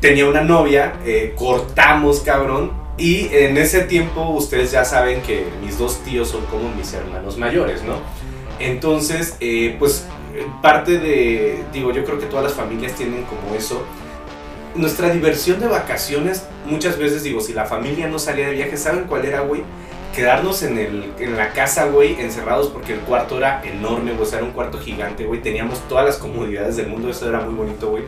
[0.00, 2.72] Tenía una novia, eh, cortamos, cabrón.
[2.96, 7.38] Y en ese tiempo ustedes ya saben que mis dos tíos son como mis hermanos
[7.38, 7.94] mayores, ¿no?
[8.60, 13.54] Entonces, eh, pues eh, parte de, digo, yo creo que todas las familias tienen como
[13.56, 13.82] eso.
[14.74, 19.04] Nuestra diversión de vacaciones, muchas veces digo, si la familia no salía de viaje, ¿saben
[19.04, 19.62] cuál era, güey?
[20.14, 24.26] Quedarnos en, el, en la casa, güey, encerrados porque el cuarto era enorme, güey, o
[24.26, 25.42] sea, era un cuarto gigante, güey.
[25.42, 28.04] Teníamos todas las comodidades del mundo, eso era muy bonito, güey.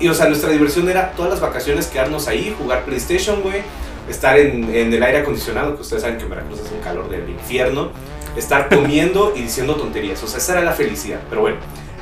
[0.00, 3.62] Y, o sea, nuestra diversión era todas las vacaciones quedarnos ahí, jugar PlayStation, güey,
[4.10, 7.08] estar en, en el aire acondicionado, que ustedes saben que en Veracruz es un calor
[7.08, 7.90] del infierno,
[8.36, 11.56] estar comiendo y diciendo tonterías, o sea, esa era la felicidad, pero bueno.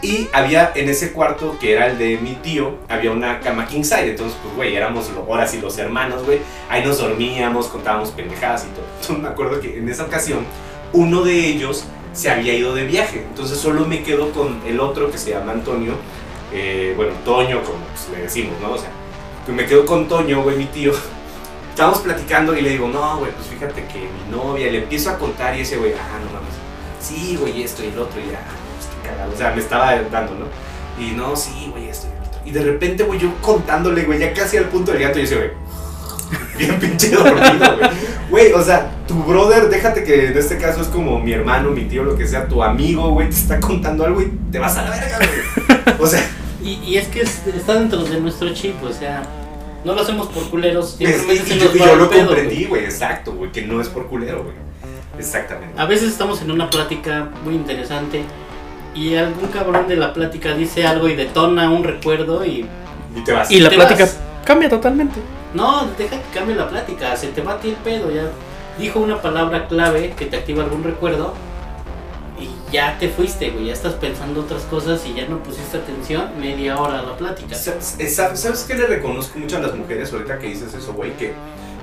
[0.04, 3.84] Y había en ese cuarto, que era el de mi tío, había una cama king
[3.84, 8.66] size, entonces, pues, güey, éramos ahora sí los hermanos, güey, ahí nos dormíamos, contábamos pendejadas
[8.66, 8.84] y todo.
[9.00, 10.44] Entonces, me acuerdo que en esa ocasión,
[10.92, 15.10] uno de ellos se había ido de viaje, entonces solo me quedo con el otro
[15.10, 15.94] que se llama Antonio,
[16.52, 18.72] eh, bueno, Toño, como pues, le decimos, ¿no?
[18.72, 18.90] O sea,
[19.46, 20.92] que me quedo con Toño, güey, mi tío.
[21.70, 25.18] Estábamos platicando y le digo, no, güey, pues fíjate que mi novia, le empiezo a
[25.18, 26.54] contar y ese güey, ah, no mames,
[27.00, 28.63] sí, güey, esto y el otro, y ya, pues
[29.04, 30.46] cagado, o sea, me estaba dando, ¿no?
[31.04, 32.40] Y no, sí, güey, esto y otro.
[32.44, 35.36] Y de repente, güey, yo contándole, güey, ya casi al punto del gato, y ese
[35.36, 35.50] güey,
[36.58, 37.90] bien pinche dormido, güey.
[38.30, 41.84] Güey, o sea, tu brother, déjate que en este caso es como mi hermano, mi
[41.84, 44.82] tío, lo que sea, tu amigo, güey, te está contando algo y te vas a
[44.84, 45.96] la verga, güey.
[46.00, 46.24] O sea,
[46.62, 49.22] Y, y es que es- está dentro de nuestro chip, o sea,
[49.84, 51.98] no lo hacemos por culeros, es- simplemente se y yo, nos y va yo el
[51.98, 54.54] lo pedo, comprendí, güey, exacto, güey, que no es por culero, güey.
[55.18, 55.78] Exactamente.
[55.80, 58.24] A veces estamos en una plática muy interesante
[58.94, 62.66] y algún cabrón de la plática dice algo y detona un recuerdo y
[63.16, 63.50] Y te vas.
[63.50, 64.18] Y la plática vas.
[64.44, 65.20] cambia totalmente.
[65.54, 68.28] no, deja que cambie la plática, se te va a ti el pedo, ya
[68.78, 71.32] dijo una palabra clave que te activa algún recuerdo
[72.38, 76.30] y ya te fuiste, güey, ya estás pensando otras cosas y ya no pusiste atención
[76.40, 77.54] media hora a la plática.
[77.54, 81.12] ¿Sabes, ¿Sabes qué le reconozco mucho a las mujeres ahorita que dices eso, güey?
[81.16, 81.32] Que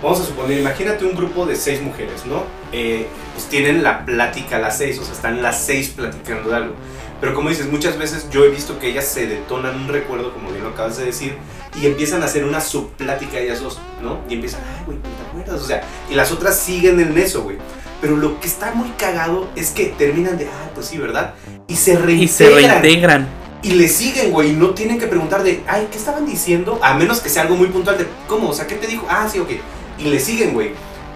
[0.04, 2.44] vamos a suponer, imagínate un grupo de seis mujeres, ¿no?
[2.74, 6.56] Eh, pues tienen la plática a las seis, o sea, están las seis platicando de
[6.58, 6.74] algo.
[7.22, 10.50] Pero como dices, muchas veces yo he visto que ellas se detonan un recuerdo, como
[10.50, 11.38] bien lo acabas de decir,
[11.80, 14.20] y empiezan a hacer una subplática ellas dos, ¿no?
[14.28, 15.62] Y empiezan, ay, güey, ¿te acuerdas?
[15.62, 17.58] O sea, y las otras siguen en eso, güey.
[18.02, 21.36] Pero lo que está muy cagado es que terminan de, ah, pues sí, ¿verdad?
[21.68, 22.24] Y se reintegran.
[22.24, 23.28] Y se reintegran.
[23.62, 26.80] Y le siguen, güey, y no tienen que preguntar de, ay, ¿qué estaban diciendo?
[26.82, 28.50] A menos que sea algo muy puntual de, ¿cómo?
[28.50, 29.06] O sea, ¿qué te dijo?
[29.08, 29.52] Ah, sí, ok.
[30.00, 30.72] Y le siguen, güey.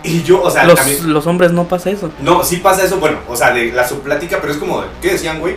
[0.05, 1.11] Y yo, o sea, los, también...
[1.11, 2.11] los hombres no pasa eso.
[2.21, 5.39] No, sí pasa eso, bueno, o sea, de la subplática, pero es como, ¿qué decían,
[5.39, 5.55] güey?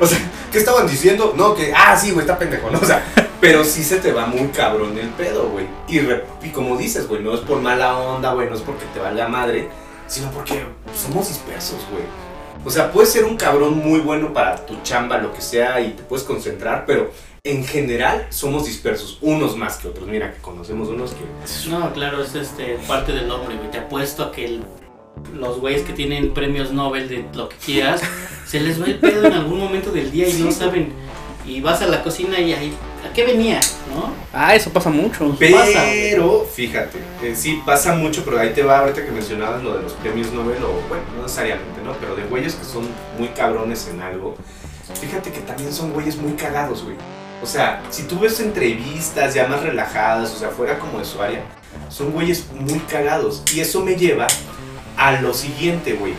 [0.00, 0.18] O sea,
[0.52, 1.34] ¿qué estaban diciendo?
[1.36, 2.78] No, que, ah, sí, güey, está pendejo, ¿no?
[2.78, 3.04] O sea,
[3.40, 5.66] pero sí se te va muy cabrón el pedo, güey.
[5.88, 5.98] Y,
[6.46, 9.26] y como dices, güey, no es por mala onda, güey, no es porque te valga
[9.26, 9.68] madre,
[10.06, 12.04] sino porque somos dispersos, güey.
[12.64, 15.92] O sea, puedes ser un cabrón muy bueno para tu chamba, lo que sea, y
[15.92, 17.10] te puedes concentrar, pero
[17.44, 20.06] en general somos dispersos, unos más que otros.
[20.06, 21.70] Mira, que conocemos unos que...
[21.70, 23.70] No, claro, es este, parte del hombre, güey.
[23.70, 24.64] Te apuesto a que el-
[25.34, 28.00] los güeyes que tienen premios Nobel de lo que quieras,
[28.46, 30.92] se les va el pedo en algún momento del día y no saben.
[31.46, 32.72] Y vas a la cocina y ahí,
[33.08, 33.58] ¿a qué venía?
[33.94, 34.12] ¿No?
[34.32, 35.30] Ah, eso pasa mucho.
[35.30, 39.74] pasa, Pero, fíjate, eh, sí pasa mucho, pero ahí te va ahorita que mencionabas lo
[39.76, 41.94] de los premios Nobel, o bueno, no necesariamente, ¿no?
[41.94, 42.86] Pero de güeyes que son
[43.18, 44.36] muy cabrones en algo.
[45.00, 46.96] Fíjate que también son güeyes muy cagados, güey.
[47.42, 51.20] O sea, si tú ves entrevistas ya más relajadas, o sea, fuera como de su
[51.22, 51.42] área,
[51.88, 53.42] son güeyes muy cagados.
[53.54, 54.26] Y eso me lleva
[54.96, 56.14] a lo siguiente, güey.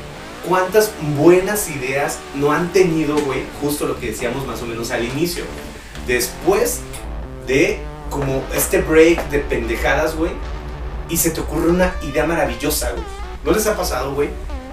[0.47, 3.43] ¿Cuántas buenas ideas no han tenido, güey?
[3.61, 5.43] Justo lo que decíamos más o menos al inicio.
[6.07, 6.81] Después
[7.45, 7.79] de
[8.09, 10.31] como este break de pendejadas, güey.
[11.09, 13.03] Y se te ocurre una idea maravillosa, güey.
[13.43, 14.29] ¿No les ha pasado, güey?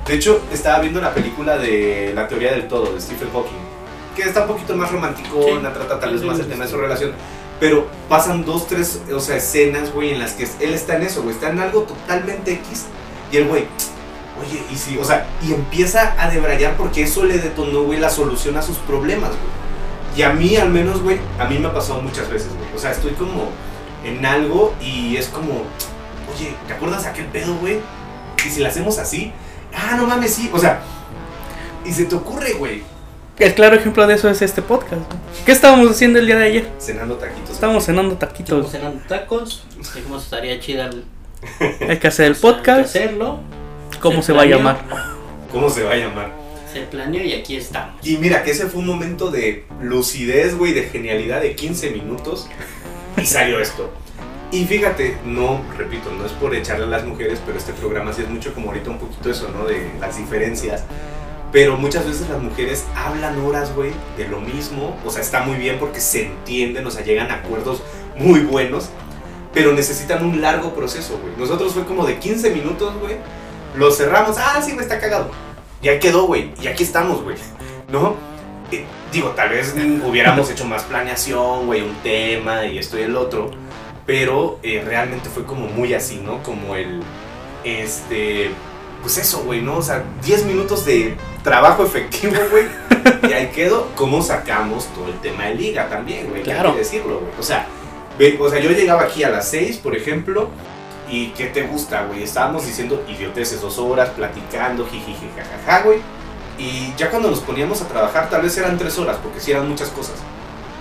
[0.07, 3.68] De hecho, estaba viendo la película de La teoría del todo, de Stephen Hawking.
[4.19, 5.59] Que está un poquito más romántico, Sí.
[5.63, 7.13] trata tal vez más el tema de su relación.
[7.61, 11.23] Pero pasan dos, tres, o sea, escenas, güey, en las que él está en eso,
[11.23, 11.35] güey.
[11.37, 12.87] Está en algo totalmente X.
[13.31, 13.67] Y el güey,
[14.41, 18.11] oye, y si, o sea, y empieza a debrayar porque eso le detonó, güey, la
[18.11, 20.17] solución a sus problemas, güey.
[20.17, 22.75] Y a mí, al menos, güey, a mí me ha pasado muchas veces, güey.
[22.75, 23.51] O sea, estoy como
[24.05, 25.63] en algo y es como,
[26.35, 27.79] oye, ¿te acuerdas aquel pedo, güey?
[28.45, 29.33] Y si lo hacemos así,
[29.77, 30.51] ah, no mames, sí.
[30.53, 30.81] O sea,
[31.85, 32.83] y se te ocurre, güey,
[33.39, 34.95] El claro ejemplo de eso es este podcast.
[35.01, 35.07] ¿no?
[35.47, 36.69] ¿Qué estábamos haciendo el día de ayer?
[36.81, 37.51] cenando taquitos.
[37.51, 38.71] Estábamos cenando Estamos taquitos.
[38.71, 41.05] cenando tacos, dijimos estaría chida el-
[41.89, 42.81] Hay que hacer el hay que podcast.
[42.97, 43.39] hacerlo.
[44.01, 44.59] ¿Cómo se se va a planeó.
[44.59, 44.79] llamar?
[45.53, 46.31] ¿Cómo se va a llamar?
[46.73, 48.05] Se planeó y aquí estamos.
[48.07, 52.49] Y mira, que ese fue un momento de lucidez, güey, de genialidad de 15 minutos.
[53.17, 53.91] Y salió esto.
[54.51, 58.23] Y fíjate, no, repito, no es por echarle a las mujeres, pero este programa sí
[58.23, 59.65] es mucho como ahorita un poquito eso, ¿no?
[59.65, 60.85] De las diferencias.
[61.51, 64.97] Pero muchas veces las mujeres hablan horas, güey, de lo mismo.
[65.05, 67.83] O sea, está muy bien porque se entienden, o sea, llegan a acuerdos
[68.17, 68.91] muy buenos.
[69.55, 71.35] Pero necesitan un largo proceso, güey.
[71.39, 73.17] Nosotros fue como de 15 minutos, güey.
[73.77, 74.37] Lo cerramos.
[74.39, 75.31] Ah, sí, me está cagado.
[75.83, 76.53] Ya quedó, güey.
[76.61, 77.37] Y aquí estamos, güey.
[77.91, 78.15] ¿No?
[78.71, 79.75] Eh, digo, tal vez
[80.07, 83.51] hubiéramos hecho más planeación, güey, un tema y esto y el otro.
[84.05, 86.43] Pero eh, realmente fue como muy así, ¿no?
[86.43, 87.01] Como el.
[87.65, 88.51] Este.
[89.09, 89.79] Pues eso, güey, ¿no?
[89.79, 92.67] O sea, 10 minutos de trabajo efectivo, güey.
[93.27, 93.89] y ahí quedó.
[93.95, 96.43] ¿Cómo sacamos todo el tema de liga también, güey?
[96.43, 96.75] que hay Claro.
[96.75, 97.33] que decirlo, güey.
[97.41, 97.65] O sea,
[98.19, 100.51] ve- o sea, yo llegaba aquí a las 6, por ejemplo.
[101.11, 102.23] ¿Y qué te gusta, güey?
[102.23, 106.01] Estábamos diciendo idioteces dos horas, platicando, jijiji, jajaja, güey.
[106.59, 109.67] Y ya cuando nos poníamos a trabajar, tal vez eran tres horas, porque sí eran
[109.71, 110.17] muchas cosas.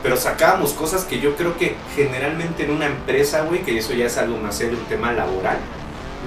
[0.03, 4.07] Pero sacábamos cosas que yo creo que generalmente en una empresa, güey, que eso ya
[4.07, 5.59] es algo más serio, un tema laboral,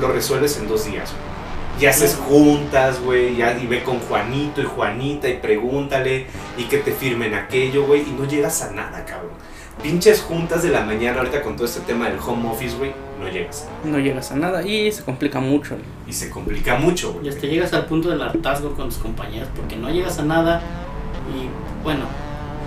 [0.00, 1.29] lo resuelves en dos días, güey.
[1.78, 6.26] Y haces juntas, güey, ya y ve con Juanito y Juanita y pregúntale
[6.58, 9.32] y que te firmen aquello, güey, y no llegas a nada, cabrón.
[9.82, 13.28] Pinches juntas de la mañana ahorita con todo este tema del home office, güey, no
[13.28, 13.66] llegas.
[13.82, 15.76] No llegas a nada y se complica mucho.
[16.06, 17.26] Y se complica mucho, güey.
[17.26, 20.60] Y hasta llegas al punto del hartazgo con tus compañeros porque no llegas a nada
[21.34, 21.48] y
[21.82, 22.04] bueno,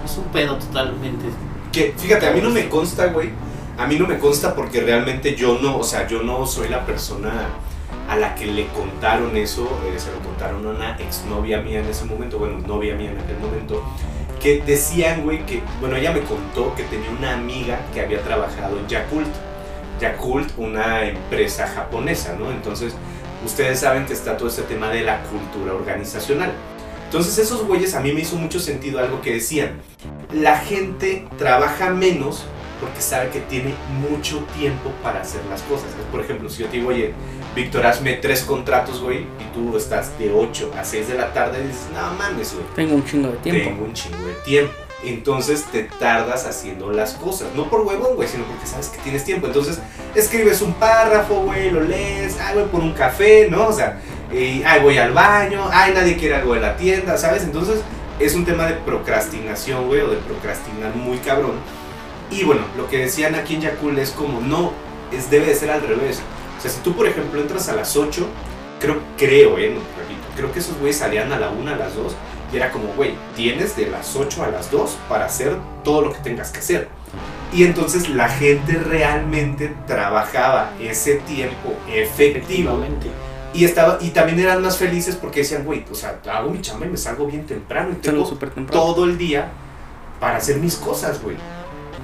[0.03, 1.25] es un pedo totalmente.
[1.71, 3.29] Que fíjate, a mí no me consta, güey.
[3.77, 6.85] A mí no me consta porque realmente yo no, o sea, yo no soy la
[6.85, 7.49] persona
[8.09, 9.63] a la que le contaron eso.
[9.87, 13.19] eh, se lo contaron a una exnovia mía en ese momento, bueno, novia mía en
[13.19, 13.83] aquel momento.
[14.41, 18.77] Que decían, güey, que, bueno, ella me contó que tenía una amiga que había trabajado
[18.77, 19.29] en Yakult.
[19.99, 22.51] Yakult, una empresa japonesa, ¿no?
[22.51, 22.93] Entonces,
[23.45, 26.51] ustedes saben que está todo este tema de la cultura organizacional.
[27.05, 29.79] Entonces, esos güeyes a mí me hizo mucho sentido algo que decían
[30.33, 32.43] la gente trabaja menos
[32.81, 33.73] porque sabe que tiene
[34.09, 35.87] mucho tiempo para hacer las cosas.
[36.11, 37.13] Por ejemplo, si yo te digo, oye,
[37.55, 41.63] Víctor, hazme tres contratos, güey, y tú estás de 8 a 6 de la tarde
[41.63, 42.65] y dices, no mames, güey.
[42.75, 43.69] Tengo un chingo de tiempo.
[43.69, 44.73] Tengo un chingo de tiempo.
[45.03, 47.49] Entonces te tardas haciendo las cosas.
[47.55, 49.47] No por huevón, güey, sino porque sabes que tienes tiempo.
[49.47, 49.79] Entonces
[50.15, 53.67] escribes un párrafo, güey, lo lees, ay, voy por un café, ¿no?
[53.67, 53.99] O sea,
[54.31, 57.43] y, ay, voy al baño, ay, nadie quiere algo de la tienda, ¿sabes?
[57.43, 57.81] Entonces
[58.19, 61.55] es un tema de procrastinación, güey, o de procrastinar muy cabrón.
[62.31, 64.71] Y bueno, lo que decían aquí en Yakul es como, no,
[65.11, 66.21] es, debe de ser al revés.
[66.63, 68.25] Sea, si tú, por ejemplo, entras a las 8,
[68.79, 71.93] creo, creo, eh, no, repito, creo que esos güeyes salían a la 1, a las
[71.93, 72.15] 2,
[72.53, 76.13] y era como, güey, tienes de las 8 a las 2 para hacer todo lo
[76.13, 76.87] que tengas que hacer.
[77.51, 82.31] Y entonces la gente realmente trabajaba ese tiempo efectivo.
[82.37, 83.07] Efectivamente.
[83.53, 86.85] Y, estaba, y también eran más felices porque decían, güey, o sea, hago mi chamba
[86.85, 88.67] y me salgo bien temprano y tengo temprano.
[88.71, 89.51] todo el día
[90.21, 91.35] para hacer mis cosas, güey.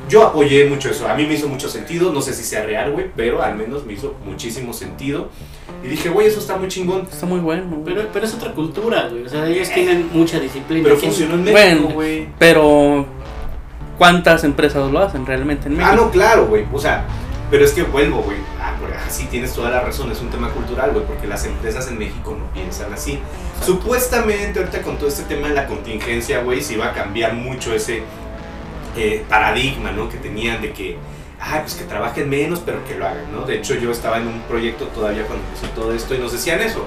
[0.08, 2.92] Yo apoyé mucho eso, a mí me hizo mucho sentido, no sé si sea real,
[2.92, 5.30] güey, pero al menos me hizo muchísimo sentido.
[5.84, 7.08] Y dije, güey, eso está muy chingón.
[7.12, 7.66] Está muy bueno.
[7.70, 7.84] güey.
[7.84, 9.26] Pero, pero es otra cultura, güey.
[9.26, 10.84] O sea, ellos tienen mucha disciplina.
[10.84, 11.82] Pero funcionó en Bueno.
[11.82, 12.28] México, güey.
[12.40, 13.06] Pero,
[13.98, 15.90] ¿cuántas empresas lo hacen realmente en México?
[15.94, 16.66] Ah, no, claro, güey.
[16.74, 17.06] O sea,
[17.52, 18.38] pero es que vuelvo, güey.
[18.60, 20.12] Ah, ah, sí, tienes toda la razón.
[20.12, 23.20] Es un tema cultural, güey, porque las empresas en México no piensan así.
[23.64, 27.74] Supuestamente, ahorita con todo este tema de la contingencia, güey, se iba a cambiar mucho
[27.74, 28.04] ese
[28.96, 30.10] eh, paradigma, ¿no?
[30.10, 30.98] Que tenían de que,
[31.40, 33.46] ah, pues que trabajen menos, pero que lo hagan, ¿no?
[33.46, 36.62] De hecho, yo estaba en un proyecto todavía cuando empezó todo esto y nos decían
[36.62, 36.86] eso.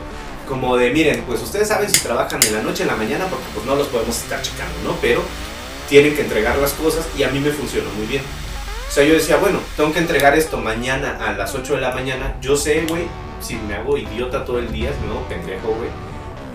[0.48, 3.44] Como de, miren, pues ustedes saben si trabajan en la noche, en la mañana, porque
[3.54, 4.96] pues no los podemos estar checando, ¿no?
[5.00, 5.22] Pero
[5.88, 8.22] tienen que entregar las cosas y a mí me funcionó muy bien.
[8.88, 11.92] O sea, yo decía, bueno, tengo que entregar esto mañana a las 8 de la
[11.92, 12.36] mañana.
[12.42, 13.04] Yo sé, güey,
[13.40, 15.88] si me hago idiota todo el día, hago pendejo, güey.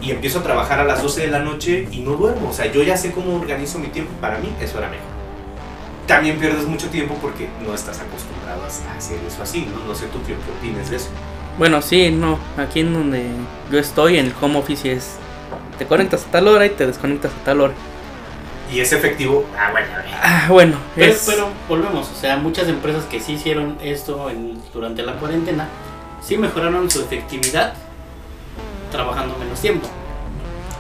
[0.01, 2.49] Y empiezo a trabajar a las 12 de la noche y no duermo.
[2.49, 4.11] O sea, yo ya sé cómo organizo mi tiempo.
[4.21, 5.16] Para mí, eso era mejor.
[6.07, 9.85] También pierdes mucho tiempo porque no estás acostumbrado a hacer eso así, ¿no?
[9.85, 11.09] No sé tú qué, qué opinas de eso.
[11.57, 12.39] Bueno, sí, no.
[12.57, 13.25] Aquí en donde
[13.71, 15.15] yo estoy, en el home office es.
[15.77, 17.73] Te conectas a tal hora y te desconectas a tal hora.
[18.71, 19.45] Y es efectivo.
[19.57, 19.87] Ah, bueno.
[20.23, 21.23] Ah, bueno, Pero, es.
[21.25, 25.67] pero volvemos, o sea, muchas empresas que sí hicieron esto en- durante la cuarentena,
[26.21, 27.73] sí mejoraron su efectividad
[28.91, 29.87] trabajando menos tiempo.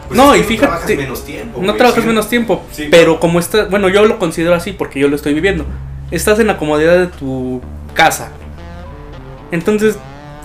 [0.07, 1.59] Pues No, es y fíjate, trabajas menos tiempo.
[1.59, 2.07] no güey, trabajas sí.
[2.07, 2.87] menos tiempo, Sí.
[2.89, 5.65] pero como estás, bueno, yo lo considero así porque yo lo estoy viviendo.
[6.11, 7.61] Estás en la comodidad de tu
[7.93, 8.29] casa.
[9.51, 9.97] Entonces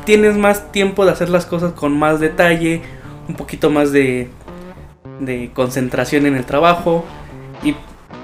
[0.05, 2.83] tienes más tiempo de hacer las cosas con más detalle,
[3.29, 4.29] un poquito más de,
[5.21, 7.05] de concentración en el trabajo
[7.63, 7.77] y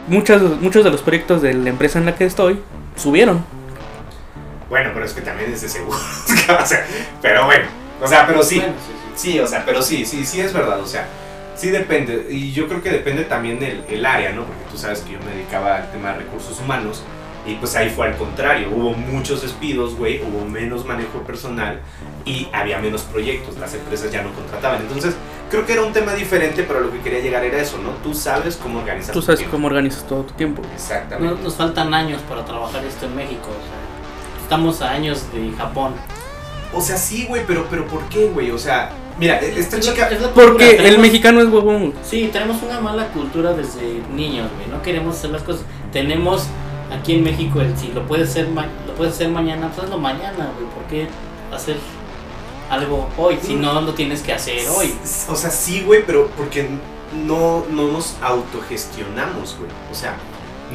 [0.08, 2.58] muchos, muchos de los proyectos de la empresa en la que estoy
[2.96, 3.44] subieron.
[4.68, 5.96] Bueno, pero es que también es de seguro.
[6.62, 6.84] o sea,
[7.22, 7.64] pero bueno.
[8.02, 8.56] O sea, pero sí.
[8.58, 9.32] Bueno, sí, sí.
[9.32, 11.08] Sí, o sea, pero sí, sí, sí es verdad, o sea,
[11.58, 14.44] sí depende, y yo creo que depende también del el área, ¿no?
[14.44, 17.02] Porque tú sabes que yo me dedicaba al tema de recursos humanos,
[17.46, 21.80] y pues ahí fue al contrario, hubo muchos despidos, güey, hubo menos manejo personal,
[22.24, 25.14] y había menos proyectos, las empresas ya no contrataban, entonces
[25.50, 27.90] creo que era un tema diferente, pero lo que quería llegar era eso, ¿no?
[28.02, 30.62] Tú sabes cómo organizar Tú tu sabes cómo organizas todo tu tiempo.
[30.74, 31.34] Exactamente.
[31.34, 33.48] Nos, nos faltan años para trabajar esto en México.
[33.48, 35.94] o sea, estamos a años de Japón.
[36.72, 38.50] O sea, sí, güey, pero, pero ¿por qué, güey?
[38.50, 40.08] O sea, mira, esta Es la- chica...
[40.08, 41.94] es Porque el mexicano es huevón.
[42.02, 44.68] Sí, tenemos una mala cultura desde niños, güey.
[44.68, 45.62] No queremos hacer las cosas.
[45.92, 46.44] Tenemos
[46.96, 49.98] aquí en México el si lo puedes hacer, ma- lo puedes hacer mañana, pues hazlo
[49.98, 50.70] mañana, güey.
[50.74, 51.06] ¿Por qué
[51.52, 51.76] hacer
[52.70, 54.94] algo hoy si no lo tienes que hacer hoy?
[55.28, 56.68] O sea, sí, güey, pero porque
[57.26, 59.70] no, no nos autogestionamos, güey.
[59.90, 60.16] O sea,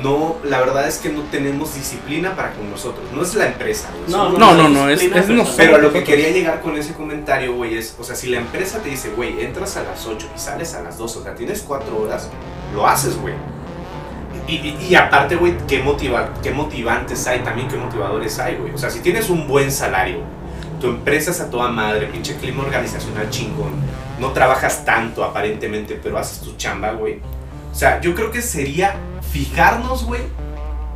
[0.02, 3.06] no, la verdad es que no tenemos disciplina para con nosotros.
[3.14, 4.10] No es la empresa, güey.
[4.12, 5.54] No, No, no, no, es, nosotros.
[5.56, 8.38] Pero a lo que quería llegar con ese comentario, güey, es, o sea, si la
[8.38, 11.36] empresa te dice, güey, entras a las 8 y sales a las 2, o sea,
[11.36, 12.30] tienes 4 horas,
[12.74, 13.36] lo haces, güey.
[14.48, 18.74] Y, y- y aparte, güey, ¿qué, motiva, qué motivantes hay también, qué motivadores hay, güey.
[18.74, 20.18] O sea, si tienes un buen salario,
[20.82, 23.72] tu empresa es a toda madre, pinche clima organizacional chingón,
[24.20, 27.20] no trabajas tanto aparentemente, pero haces tu chamba, güey.
[27.72, 28.96] O sea, yo creo que sería
[29.32, 30.22] fijarnos, güey,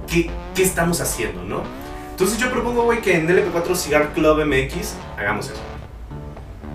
[0.07, 1.63] qué, qué estamos haciendo, ¿no?
[2.11, 5.61] Entonces yo propongo, güey, que en LP4 Cigar Club MX hagamos eso.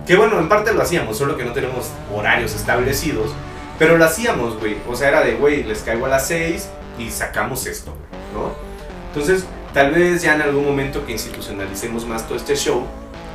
[0.07, 3.31] Que bueno, en parte lo hacíamos, solo que no tenemos horarios establecidos.
[3.79, 4.77] Pero lo hacíamos, güey.
[4.87, 8.53] O sea, era de, güey, les caigo a las 6 y sacamos esto, güey, ¿no?
[9.07, 12.85] Entonces, tal vez ya en algún momento que institucionalicemos más todo este show,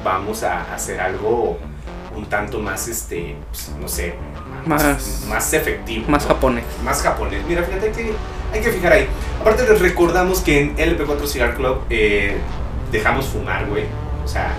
[0.04, 1.58] vamos a hacer algo
[2.16, 4.14] un tanto más, este, pues, no sé,
[4.68, 6.04] Más- más efectivo.
[6.08, 6.28] Más ¿no?
[6.28, 6.64] japonés.
[6.84, 7.42] más japonés.
[7.48, 8.12] Mira, fíjate hay que
[8.52, 9.06] hay que fijar ahí.
[9.40, 12.36] Aparte les recordamos que en LP4 Cigar Club eh,
[12.92, 13.84] dejamos fumar, güey.
[14.24, 14.52] O sea,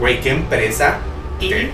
[0.00, 0.98] güey, qué empresa.
[1.40, 1.70] Y ¿Qué?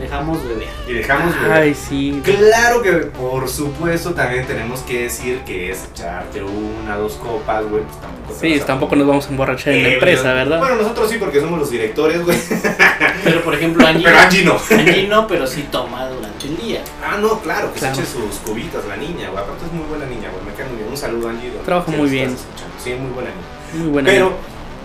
[0.00, 0.68] dejamos beber.
[0.86, 1.56] Y dejamos beber.
[1.56, 2.20] Ay, sí.
[2.24, 7.82] Claro que por supuesto también tenemos que decir que es echarte una, dos copas, güey.
[7.84, 10.58] Pues tampoco Sí, tampoco nos vamos a emborrachar en la Eh, empresa, ¿verdad?
[10.58, 12.36] Bueno, nosotros sí, porque somos los directores, güey.
[13.24, 14.58] Pero por ejemplo, Angie, Pero Angie no.
[14.70, 16.82] Angie no, pero sí toma durante el día.
[17.04, 17.94] Ah, no, claro, que Claro.
[17.94, 19.42] se eche sus cubitas la niña, güey.
[19.42, 20.44] Aparte es muy buena niña, güey.
[20.44, 20.88] Me cae muy bien.
[20.90, 21.48] Un saludo, Angie.
[21.50, 22.30] donde Trabaja muy bien.
[22.32, 22.74] escuchando.
[22.82, 23.82] Sí, muy buena niña.
[23.82, 24.10] Muy buena.
[24.10, 24.32] Pero,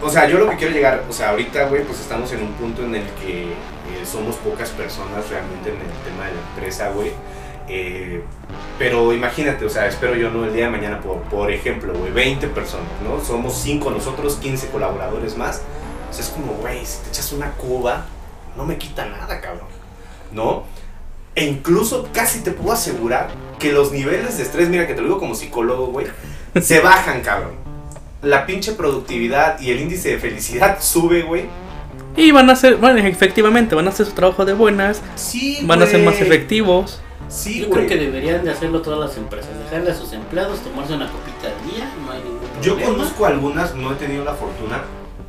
[0.01, 2.53] o sea, yo lo que quiero llegar, o sea, ahorita, güey, pues estamos en un
[2.53, 6.89] punto en el que eh, somos pocas personas realmente en el tema de la empresa,
[6.89, 7.11] güey.
[7.67, 8.21] Eh,
[8.79, 12.11] pero imagínate, o sea, espero yo no el día de mañana, por, por ejemplo, güey,
[12.11, 13.23] 20 personas, ¿no?
[13.23, 15.61] Somos 5 nosotros, 15 colaboradores más.
[16.11, 18.05] O sea, es como, güey, si te echas una cuba,
[18.57, 19.67] no me quita nada, cabrón.
[20.31, 20.63] ¿No?
[21.33, 25.07] E incluso casi te puedo asegurar que los niveles de estrés, mira que te lo
[25.07, 26.07] digo como psicólogo, güey,
[26.61, 27.53] se bajan, cabrón.
[28.21, 31.45] La pinche productividad y el índice de felicidad sube, güey.
[32.17, 35.81] Y van a ser, bueno, efectivamente, van a hacer su trabajo de buenas, Sí, van
[35.81, 36.99] a ser más efectivos.
[37.29, 37.85] Sí, Yo güey.
[37.87, 39.49] creo que deberían de hacerlo todas las empresas.
[39.63, 42.91] Dejarle a sus empleados tomarse una copita al día, no hay ningún Yo problema.
[42.97, 44.81] conozco algunas, no he tenido la fortuna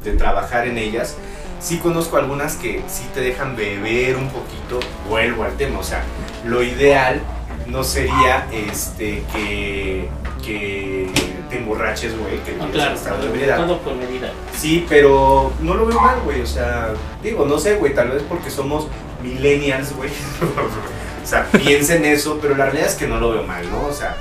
[0.05, 1.17] de trabajar en ellas.
[1.61, 4.81] Sí conozco algunas que sí te dejan beber un poquito.
[5.09, 6.03] Vuelvo al tema, o sea,
[6.45, 7.21] lo ideal
[7.67, 10.09] no sería este que,
[10.45, 11.09] que
[11.49, 13.59] te emborraches, güey, que No, claro, estado de ebriedad.
[13.59, 14.33] todo con medida.
[14.57, 16.41] Sí, pero no lo veo mal, güey.
[16.41, 18.89] O sea, digo, no sé, güey, tal vez porque somos
[19.23, 20.11] millennials, güey.
[21.23, 23.85] o sea, piensa en eso, pero la realidad es que no lo veo mal, ¿no?
[23.87, 24.17] O sea,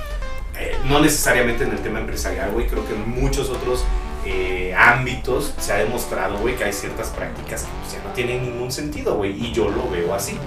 [0.60, 2.68] eh, no necesariamente en el tema empresarial, güey.
[2.68, 3.84] Creo que en muchos otros
[4.32, 8.44] eh, ámbitos se ha demostrado, güey, que hay ciertas prácticas que pues, ya no tienen
[8.44, 9.32] ningún sentido, güey.
[9.32, 10.38] Y yo lo veo así.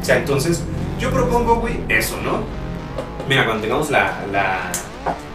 [0.00, 0.62] O sea, entonces,
[0.98, 2.42] yo propongo, güey, eso, ¿no?
[3.28, 4.70] Mira, cuando tengamos la, la,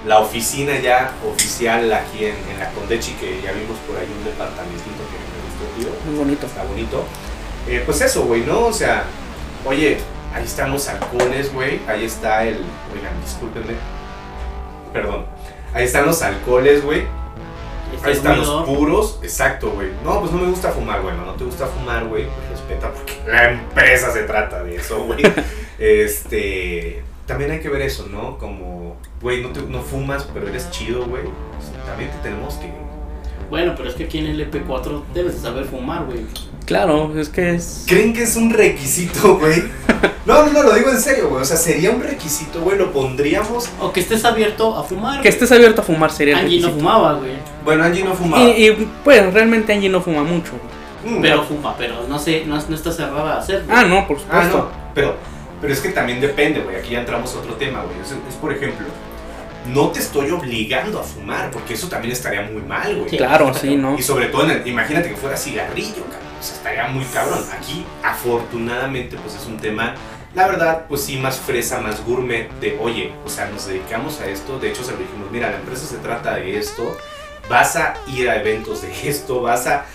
[0.05, 4.23] la oficina ya oficial aquí en, en la Condechi, que ya vimos por ahí un
[4.23, 6.45] departamentito que me gustó, tío, Muy bonito.
[6.45, 7.03] está bonito.
[7.67, 8.65] Eh, pues eso, güey, ¿no?
[8.67, 9.03] O sea,
[9.65, 9.97] oye,
[10.33, 11.81] ahí están los alcoholes, güey.
[11.87, 12.55] Ahí está el.
[12.93, 13.73] Oigan, discúlpenme.
[14.93, 15.25] Perdón.
[15.73, 17.05] Ahí están los alcoholes, güey.
[18.03, 19.19] Ahí están los puros.
[19.23, 19.89] Exacto, güey.
[20.03, 21.15] No, pues no me gusta fumar, güey.
[21.15, 22.25] No, no te gusta fumar, güey.
[22.25, 25.21] Pues respeta porque la empresa se trata de eso, güey.
[25.79, 27.03] este.
[27.25, 28.37] También hay que ver eso, ¿no?
[28.37, 31.23] Como, güey, no, te- no fumas, pero eres chido, güey.
[31.23, 32.71] Pues, también te tenemos que.
[33.49, 36.25] Bueno, pero es que aquí en el EP4 debes de saber fumar, güey.
[36.65, 37.85] Claro, es que es.
[37.87, 39.63] ¿Creen que es un requisito, güey?
[40.25, 41.41] No, no, no, lo digo en serio, güey.
[41.41, 42.77] O sea, sería un requisito, güey.
[42.77, 43.69] Lo pondríamos.
[43.79, 45.21] O que estés abierto a fumar.
[45.21, 47.31] Que estés abierto a fumar sería el Angie no fumaba, güey.
[47.67, 48.43] Bueno, Angie no fumaba.
[48.45, 50.53] Y, y, pues realmente Angie no fuma mucho.
[51.05, 53.67] Mm, Pero fuma, pero no sé, no, no está cerrada a hacerlo.
[53.69, 54.57] Ah, no, por Ah, supuesto.
[54.57, 54.69] no.
[54.95, 55.15] Pero,
[55.59, 56.77] pero es que también depende, güey.
[56.77, 57.99] Aquí ya entramos a otro tema, güey.
[57.99, 58.87] Es, es, por ejemplo,
[59.73, 63.09] no te estoy obligando a fumar, porque eso también estaría muy mal, güey.
[63.09, 63.17] Sí.
[63.17, 63.97] Claro, sí, ¿no?
[63.97, 66.31] Y sobre todo, en el- imagínate que fuera cigarrillo, cabrón.
[66.39, 67.43] O sea, estaría muy cabrón.
[67.51, 69.93] Aquí, afortunadamente, pues es un tema,
[70.35, 74.27] la verdad, pues sí, más fresa, más gourmet, de, oye, o sea, nos dedicamos a
[74.27, 74.57] esto.
[74.59, 76.95] De hecho, se lo dijimos, mira, la empresa se trata de esto.
[77.49, 79.85] Vas a ir a eventos de esto, vas a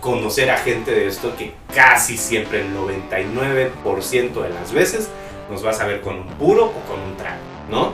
[0.00, 5.08] conocer a gente de esto que casi siempre, el 99% de las veces,
[5.50, 7.40] nos vas a ver con un puro o con un trago,
[7.70, 7.92] ¿no?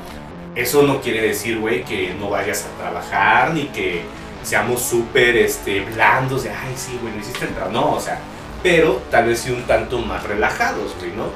[0.54, 4.02] Eso no quiere decir, güey, que no vayas a trabajar ni que
[4.42, 7.72] seamos súper este, blandos de, ay, sí, güey, no hiciste el.
[7.72, 8.18] No, o sea,
[8.62, 11.26] pero tal vez sí un tanto más relajados, güey, ¿no?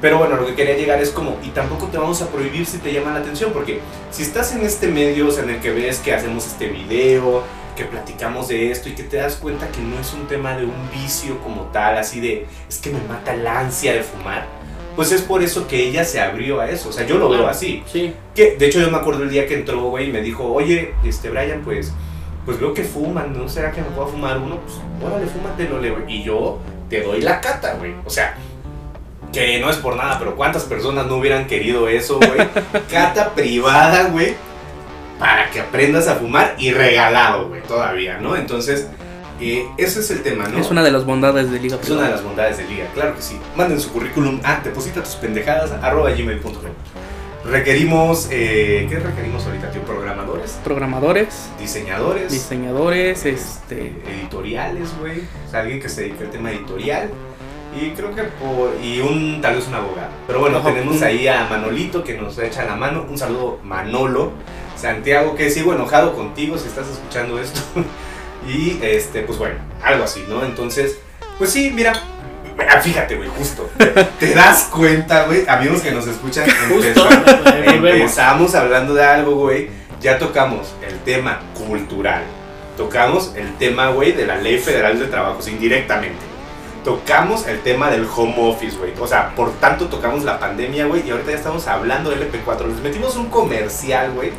[0.00, 2.78] Pero bueno, lo que quería llegar es como, y tampoco te vamos a prohibir si
[2.78, 3.80] te llama la atención, porque
[4.10, 7.42] si estás en este medio o sea, en el que ves que hacemos este video,
[7.76, 10.64] que platicamos de esto y que te das cuenta que no es un tema de
[10.64, 14.46] un vicio como tal, así de, es que me mata la ansia de fumar,
[14.94, 17.46] pues es por eso que ella se abrió a eso, o sea, yo lo veo
[17.46, 17.84] así.
[17.86, 18.14] Sí.
[18.34, 20.92] Que, de hecho, yo me acuerdo el día que entró, güey, y me dijo, oye,
[21.04, 21.92] este, Brian, pues,
[22.44, 24.58] pues veo que fuman, ¿no será que me puedo fumar uno?
[24.58, 27.94] Pues, órale, fúmatelo, le Y yo te doy la cata, güey.
[28.04, 28.36] O sea,
[29.32, 32.48] que no es por nada, pero ¿cuántas personas no hubieran querido eso, güey?
[32.90, 34.34] cata privada, güey,
[35.18, 38.36] para que aprendas a fumar y regalado, güey, todavía, ¿no?
[38.36, 38.88] Entonces,
[39.40, 40.58] eh, ese es el tema, ¿no?
[40.58, 43.14] Es una de las bondades de Liga Es una de las bondades de Liga, claro
[43.14, 43.38] que sí.
[43.56, 46.52] Manden su currículum a deposita tus pendejadas arroba gmail.com.
[47.44, 49.80] Requerimos, eh, ¿qué requerimos ahorita, tío?
[49.82, 53.94] Programadores, Programadores, diseñadores, diseñadores, este.
[54.06, 55.20] editoriales, güey.
[55.46, 57.10] O sea, alguien que se dedique al tema editorial.
[57.76, 58.74] Y creo que por.
[58.82, 59.40] Y un.
[59.40, 60.08] Tal vez un abogado.
[60.26, 60.72] Pero bueno, Ajá.
[60.72, 63.06] tenemos ahí a Manolito que nos echa la mano.
[63.08, 64.32] Un saludo, Manolo.
[64.76, 67.60] Santiago, que sigo enojado contigo si estás escuchando esto.
[68.48, 70.44] y este, pues bueno, algo así, ¿no?
[70.44, 70.98] Entonces,
[71.38, 71.92] pues sí, mira.
[72.82, 73.70] Fíjate, güey, justo.
[74.18, 75.44] Te das cuenta, güey.
[75.46, 77.04] Amigos que nos escuchan, Justo.
[77.04, 77.90] volvemos.
[78.00, 79.68] Empezamos hablando de algo, güey.
[80.00, 82.22] Ya tocamos el tema cultural.
[82.76, 86.18] Tocamos el tema, güey, de la Ley Federal de Trabajo, indirectamente.
[86.88, 88.94] Tocamos el tema del home office, güey.
[88.98, 91.06] O sea, por tanto tocamos la pandemia, güey.
[91.06, 92.66] Y ahorita ya estamos hablando del LP4.
[92.66, 94.30] Les metimos un comercial, güey,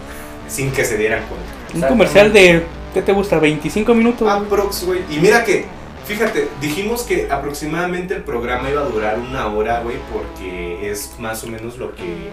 [0.48, 1.86] sin que se dieran cuenta.
[1.86, 2.66] Un comercial de.
[2.92, 3.40] ¿Qué te gusta?
[3.40, 4.28] ¿25 minutos?
[4.28, 5.02] Aprox, güey.
[5.12, 5.68] Y mira que,
[6.06, 11.44] Fíjate, dijimos que aproximadamente el programa iba a durar una hora, güey, porque es más
[11.44, 12.32] o menos lo que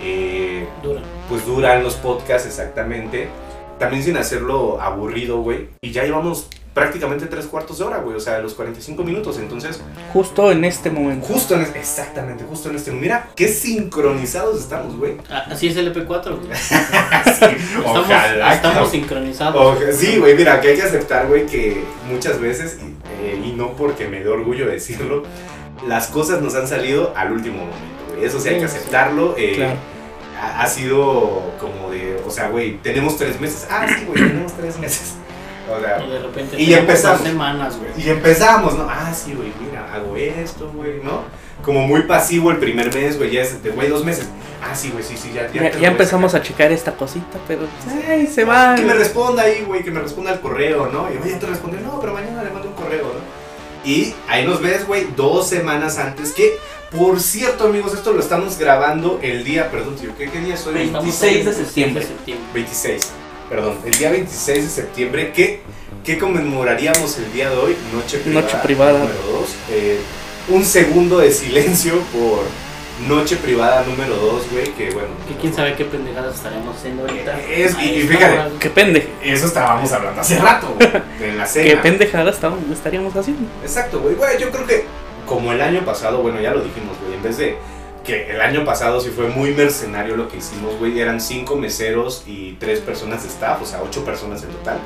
[0.00, 1.00] eh, Dura.
[1.28, 3.26] pues duran los podcasts exactamente.
[3.80, 5.70] También sin hacerlo aburrido, güey.
[5.80, 8.14] Y ya llevamos prácticamente tres cuartos de hora, güey.
[8.16, 9.38] O sea, los 45 minutos.
[9.38, 9.80] Entonces,
[10.12, 11.26] Justo en este momento.
[11.26, 12.92] justo en este, exactamente, justo en este.
[12.92, 15.14] Mira, qué sincronizados estamos, güey.
[15.30, 16.36] Ah, Así es el EP4.
[16.36, 16.50] güey.
[17.38, 19.76] Sí, Estamos, ojalá, estamos sincronizados.
[19.78, 22.86] Oja- Sí, güey, mira, que hay que aceptar, güey, que muchas veces, y,
[23.24, 25.22] eh, y no porque me dé orgullo decirlo,
[25.86, 28.24] las cosas nos han salido al último momento, güey.
[28.26, 29.34] Eso sí hay que aceptarlo.
[29.38, 29.76] eh, Claro.
[30.40, 33.66] ha, ha sido como de, o sea, güey, tenemos tres meses.
[33.70, 35.14] Ah, sí, güey, tenemos tres meses.
[35.68, 37.18] O sea, Y de repente Y empezamos.
[37.20, 37.90] dos semanas, güey.
[38.06, 38.86] y empezamos, ¿no?
[38.88, 41.22] Ah, sí, güey, mira, hago esto, güey, ¿no?
[41.62, 44.28] Como muy pasivo el primer mes, güey, ya es de, güey, dos meses.
[44.62, 47.62] Ah, sí, güey, sí, sí, ya, Ya, ya empezamos a checar esta cosita, pero
[48.08, 48.74] ay, se va.
[48.76, 51.08] Que me responda ahí, güey, que me responda al correo, ¿no?
[51.12, 53.90] Y oye, te respondió, no, pero mañana le mando un correo, ¿no?
[53.90, 56.56] Y ahí nos ves, güey, dos semanas antes que,
[56.96, 60.66] por cierto, amigos, esto lo estamos grabando el día, perdón, tío, ¿qué, qué día es
[60.66, 60.82] hoy?
[60.82, 62.00] Estamos 26 de en- septiembre.
[62.02, 62.46] de septiembre.
[62.54, 63.10] 26,
[63.48, 65.60] perdón, el día 26 de septiembre, ¿qué,
[66.04, 67.76] qué conmemoraríamos el día de hoy?
[67.94, 68.42] Noche privada.
[68.46, 68.92] Noche privada.
[68.98, 69.48] Número 2.
[70.48, 72.44] un segundo de silencio por
[73.08, 75.08] Noche privada número 2, güey, que bueno.
[75.28, 77.38] Que quién sabe qué pendejadas estaremos haciendo ahorita.
[77.42, 78.52] Es- y- fíjate.
[78.58, 79.06] Qué pendeja.
[79.22, 81.68] Eso estábamos hablando hace rato, güey, en la cena.
[81.68, 83.42] Qué pendejada estábamos- estaríamos haciendo.
[83.62, 84.14] Exacto, güey.
[84.14, 84.84] Güey, yo creo que
[85.26, 87.58] como el año pasado, bueno, ya lo dijimos, güey, en vez de
[88.06, 92.22] que el año pasado sí fue muy mercenario lo que hicimos, güey, eran cinco meseros
[92.26, 94.78] y tres personas de staff, o sea, ocho personas en total,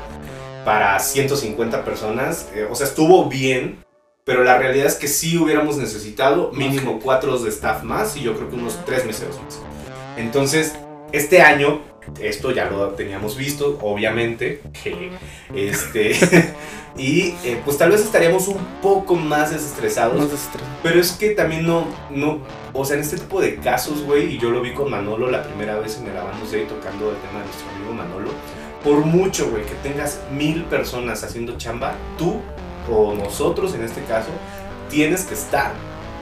[0.65, 2.49] para 150 personas.
[2.55, 3.83] eh, o sea, estuvo bien,
[4.25, 8.35] pero la realidad es que sí hubiéramos necesitado mínimo cuatro de staff más y yo
[8.35, 9.59] creo que unos tres meseros más.
[10.17, 10.75] Entonces,
[11.11, 11.81] este año,
[12.19, 15.11] esto ya lo teníamos visto, obviamente, que
[15.53, 16.11] este,
[16.97, 20.49] y eh, pues tal vez estaríamos un poco más desestresados, Más
[20.81, 22.41] pero es que también no, no,
[22.73, 25.43] o sea, en este tipo de casos, güey, y yo lo vi con Manolo la
[25.43, 28.29] primera vez en el Abandos Day tocando el tema de nuestro amigo Manolo,
[28.83, 32.37] por mucho, güey, que tengas mil personas haciendo chamba, tú
[32.91, 34.29] o nosotros en este caso,
[34.89, 35.71] tienes que estar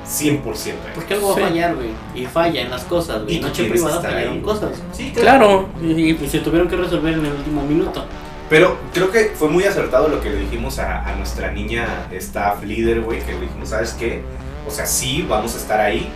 [0.05, 0.91] 100% ahí.
[0.95, 1.39] Porque algo Sí.
[1.39, 1.89] va a fallar, güey.
[2.15, 3.37] Y falla en las cosas, güey.
[3.37, 4.41] Y noche privada fallaron ahí.
[4.41, 4.71] cosas.
[4.91, 5.69] Sí, Claro.
[5.81, 8.03] Y, Y se tuvieron que resolver en el último minuto.
[8.49, 12.63] Pero creo que fue muy acertado lo que le dijimos a, a nuestra niña staff
[12.63, 14.23] líder, güey, que le dijimos, ¿sabes qué?
[14.67, 16.09] O sea, sí, vamos a estar ahí,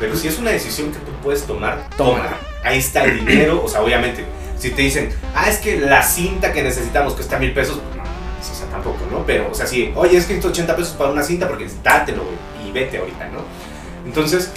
[0.00, 2.36] pero si es una decisión que tú puedes tomar, tómala.
[2.64, 4.24] Ahí está el dinero, o sea, obviamente,
[4.58, 8.02] si te dicen, ah, es que la cinta que necesitamos cuesta mil pesos, pues no,
[8.02, 9.24] o sea, tampoco, ¿no?
[9.26, 12.22] Pero, o sea, sí, oye, es que necesito 80 pesos para una cinta porque dátelo,
[12.24, 13.40] güey, y vete ahorita, ¿no?
[14.06, 14.50] Entonces,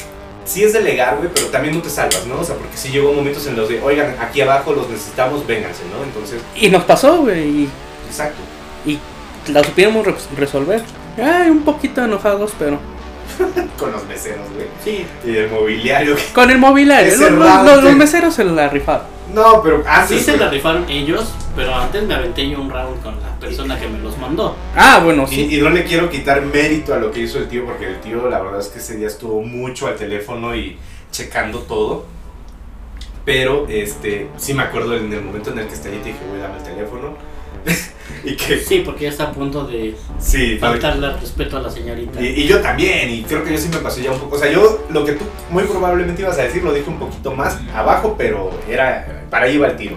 [0.45, 2.39] sí es delegar, güey, pero también no te salvas, ¿no?
[2.39, 5.83] O sea, porque sí llegó momentos en los de, oigan, aquí abajo los necesitamos, vénganse,
[5.93, 6.03] ¿no?
[6.03, 7.39] Entonces, y nos pasó, güey.
[7.63, 7.69] Y
[8.09, 8.37] exacto.
[9.51, 10.81] la supiéramos re- resolver.
[11.17, 12.79] Ay, un poquito enojados, pero.
[13.77, 14.67] Con los meseros, güey.
[14.83, 15.05] Sí.
[15.25, 16.15] Y el mobiliario.
[16.33, 17.15] Con el mobiliario.
[17.31, 19.05] Los, los- meseros se la rifaron.
[19.33, 20.19] No, pero antes.
[20.19, 23.77] Sí se la rifaron ellos, pero antes me aventé yo un round con la persona
[23.79, 24.55] que me los mandó.
[24.75, 25.47] Ah, bueno, Y, sí.
[25.57, 28.29] y no le quiero quitar mérito a lo que hizo el tío, porque el tío,
[28.29, 30.77] la verdad es que ese día estuvo mucho al teléfono y
[31.11, 32.05] checando todo.
[33.25, 36.19] Pero, este, sí me acuerdo en el momento en el que estallé y te dije,
[36.29, 37.17] güey, dame el teléfono.
[38.31, 41.69] y que, Sí, porque ya está a punto de sí, faltarle al respeto a la
[41.69, 42.21] señorita.
[42.21, 44.35] Y, y yo también, y creo que yo sí me pasé ya un poco.
[44.35, 47.31] O sea, yo lo que tú muy probablemente ibas a decir lo dije un poquito
[47.33, 49.95] más abajo, pero era para ahí iba el tiro.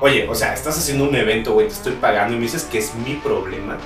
[0.00, 2.78] Oye, o sea, estás haciendo un evento, güey, te estoy pagando y me dices que
[2.78, 3.76] es mi problema.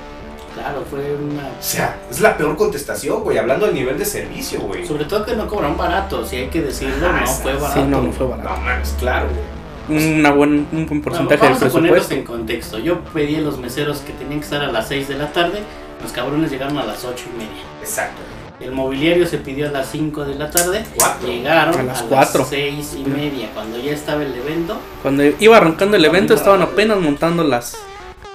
[0.55, 1.45] Claro, fue una...
[1.49, 4.87] O sea, es la peor contestación, güey, hablando del nivel de servicio, güey.
[4.87, 7.81] Sobre todo que no cobraron barato, si hay que decirlo, Ah, no fue barato.
[7.81, 8.61] Sí, no, no fue No barato.
[8.61, 9.62] mames, claro, güey.
[9.89, 12.15] Una buen, un buen porcentaje Vamos del a ponerlos presupuesto.
[12.15, 12.79] en contexto.
[12.79, 15.61] Yo pedí a los meseros que tenían que estar a las 6 de la tarde,
[16.03, 17.63] los cabrones llegaron a las 8 y media.
[17.81, 18.21] Exacto.
[18.61, 21.27] El mobiliario se pidió a las 5 de la tarde, Cuatro.
[21.27, 22.47] llegaron A a las las, cuatro.
[22.49, 24.77] 6 y media, cuando ya estaba el evento.
[25.03, 27.77] Cuando iba arrancando el evento, estaban apenas montando las.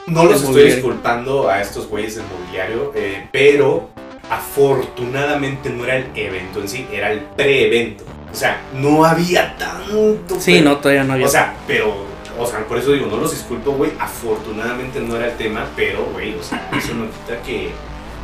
[0.06, 0.76] No los estoy mobiliario.
[0.76, 3.90] disculpando a estos güeyes del mobiliario, eh, pero
[4.30, 8.04] afortunadamente no era el evento en sí, era el pre-evento.
[8.38, 10.40] O sea, no había tanto.
[10.40, 11.26] Sí, pero- no, todavía no había.
[11.26, 12.06] O sea, pero,
[12.38, 13.92] o sea, por eso digo, no los disculpo, güey.
[14.00, 17.72] Afortunadamente no era el tema, pero, güey, o sea, eso no quita que.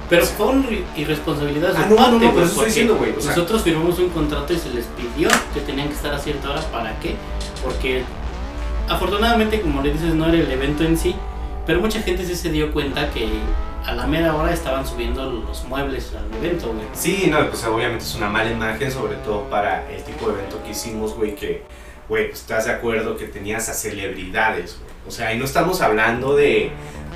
[0.09, 2.95] Pero fue una irre- irresponsabilidad de Ah, no, no, parte, no, pues, eso estoy diciendo,
[2.97, 6.13] güey, o sea- nosotros firmamos un contrato y se les pidió que tenían que estar
[6.13, 6.61] a cierta hora.
[6.71, 7.15] ¿Para qué?
[7.63, 8.03] Porque
[8.87, 11.15] afortunadamente, como le dices, no era el evento en sí,
[11.65, 13.27] pero mucha gente sí se dio cuenta que
[13.85, 16.85] a la mera hora estaban subiendo los muebles al evento, güey.
[16.93, 20.61] Sí, no, pues obviamente es una mala imagen, sobre todo para el tipo de evento
[20.63, 21.63] que hicimos, güey, que,
[22.07, 24.93] güey, pues, estás de acuerdo que tenías a celebridades, güey.
[25.07, 26.71] O sea, y no estamos hablando de,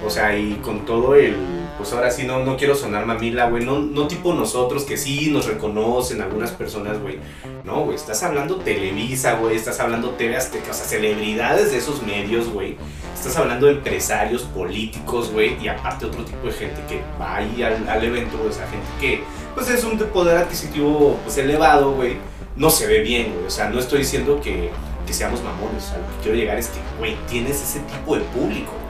[0.05, 1.35] o sea, y con todo el
[1.77, 5.29] pues ahora sí no, no quiero sonar mamila, güey, no, no tipo nosotros que sí
[5.29, 7.19] nos reconocen algunas personas, güey.
[7.63, 12.01] No, güey, estás hablando Televisa, güey, estás hablando TV Azteca, o sea, celebridades de esos
[12.01, 12.77] medios, güey.
[13.13, 17.61] Estás hablando de empresarios, políticos, güey, y aparte otro tipo de gente que va ahí
[17.61, 19.23] al, al evento, güey, o sea, gente que,
[19.53, 22.17] pues es un poder adquisitivo, pues elevado, güey.
[22.55, 24.71] No se ve bien, güey, o sea, no estoy diciendo que,
[25.05, 28.15] que seamos mamones, o sea, lo que quiero llegar es que, güey, tienes ese tipo
[28.15, 28.86] de público, güey.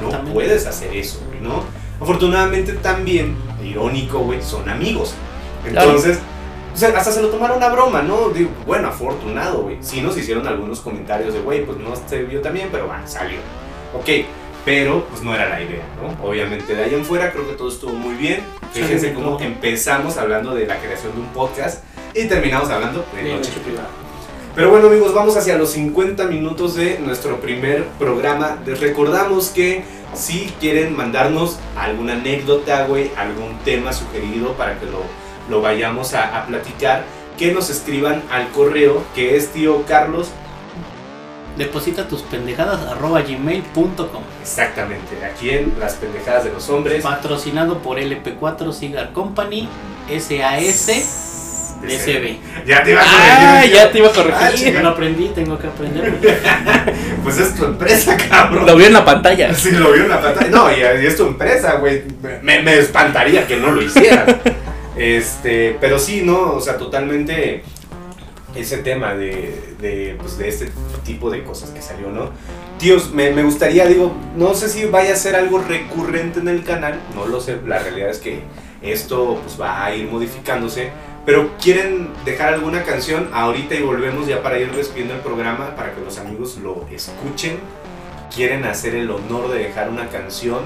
[0.00, 1.64] No puedes hacer eso, güey, ¿no?
[2.00, 5.14] Afortunadamente también, irónico, güey, son amigos.
[5.66, 6.18] Entonces,
[6.72, 8.30] o sea, hasta se lo tomaron a broma, ¿no?
[8.30, 9.78] Digo, bueno, afortunado, güey.
[9.80, 13.38] Sí nos hicieron algunos comentarios de, güey, pues no se vio también, pero bueno, salió.
[13.94, 14.08] Ok,
[14.64, 16.26] pero pues no era la idea, ¿no?
[16.26, 18.42] Obviamente de ahí en fuera creo que todo estuvo muy bien.
[18.72, 21.84] Fíjense cómo empezamos hablando de la creación de un podcast
[22.14, 23.88] y terminamos hablando de noche Privada.
[24.54, 28.58] Pero bueno amigos, vamos hacia los 50 minutos de nuestro primer programa.
[28.66, 35.02] Les recordamos que si quieren mandarnos alguna anécdota, güey, algún tema sugerido para que lo,
[35.48, 37.04] lo vayamos a, a platicar,
[37.38, 40.30] que nos escriban al correo que es tío Carlos.
[41.56, 44.22] Deposita tus pendejadas arroba gmail.com.
[44.40, 47.02] Exactamente, aquí en Las Pendejadas de los Hombres.
[47.04, 49.68] Patrocinado por LP4 Cigar Company
[50.18, 51.29] SAS
[51.82, 52.66] DCB.
[52.66, 53.74] Ya te iba a Ah, corregir.
[53.76, 54.72] ya te iba a Ah, corregir.
[54.74, 56.14] Yo lo aprendí, tengo que aprender.
[57.22, 58.64] Pues es tu empresa, cabrón.
[58.66, 59.52] Lo vi en la pantalla.
[59.54, 60.48] Sí, lo vi en la pantalla.
[60.50, 62.02] No, y, y es tu empresa, güey.
[62.42, 64.40] Me, me espantaría que no lo hicieran.
[64.96, 66.52] Este, pero sí, ¿no?
[66.52, 67.62] O sea, totalmente
[68.54, 70.70] ese tema de, de, pues, de este
[71.06, 72.30] tipo de cosas que salió, ¿no?
[72.78, 76.64] Tíos, me, me gustaría, digo, no sé si vaya a ser algo recurrente en el
[76.64, 78.40] canal, no lo sé, la realidad es que
[78.82, 80.90] esto pues va a ir modificándose,
[81.26, 85.94] pero quieren dejar alguna canción ahorita y volvemos ya para ir despidiendo el programa para
[85.94, 87.58] que los amigos lo escuchen,
[88.34, 90.60] quieren hacer el honor de dejar una canción.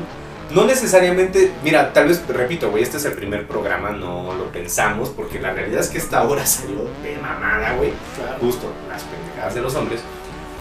[0.50, 5.08] No necesariamente, mira, tal vez, repito, güey, este es el primer programa, no lo pensamos,
[5.08, 7.92] porque la realidad es que esta hora salió de mamada, güey
[8.40, 10.00] justo las pendejadas de los hombres,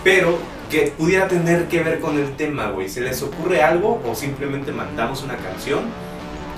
[0.03, 0.37] pero
[0.69, 2.89] que pudiera tener que ver con el tema, güey.
[2.89, 5.83] ¿Se les ocurre algo o simplemente mandamos una canción?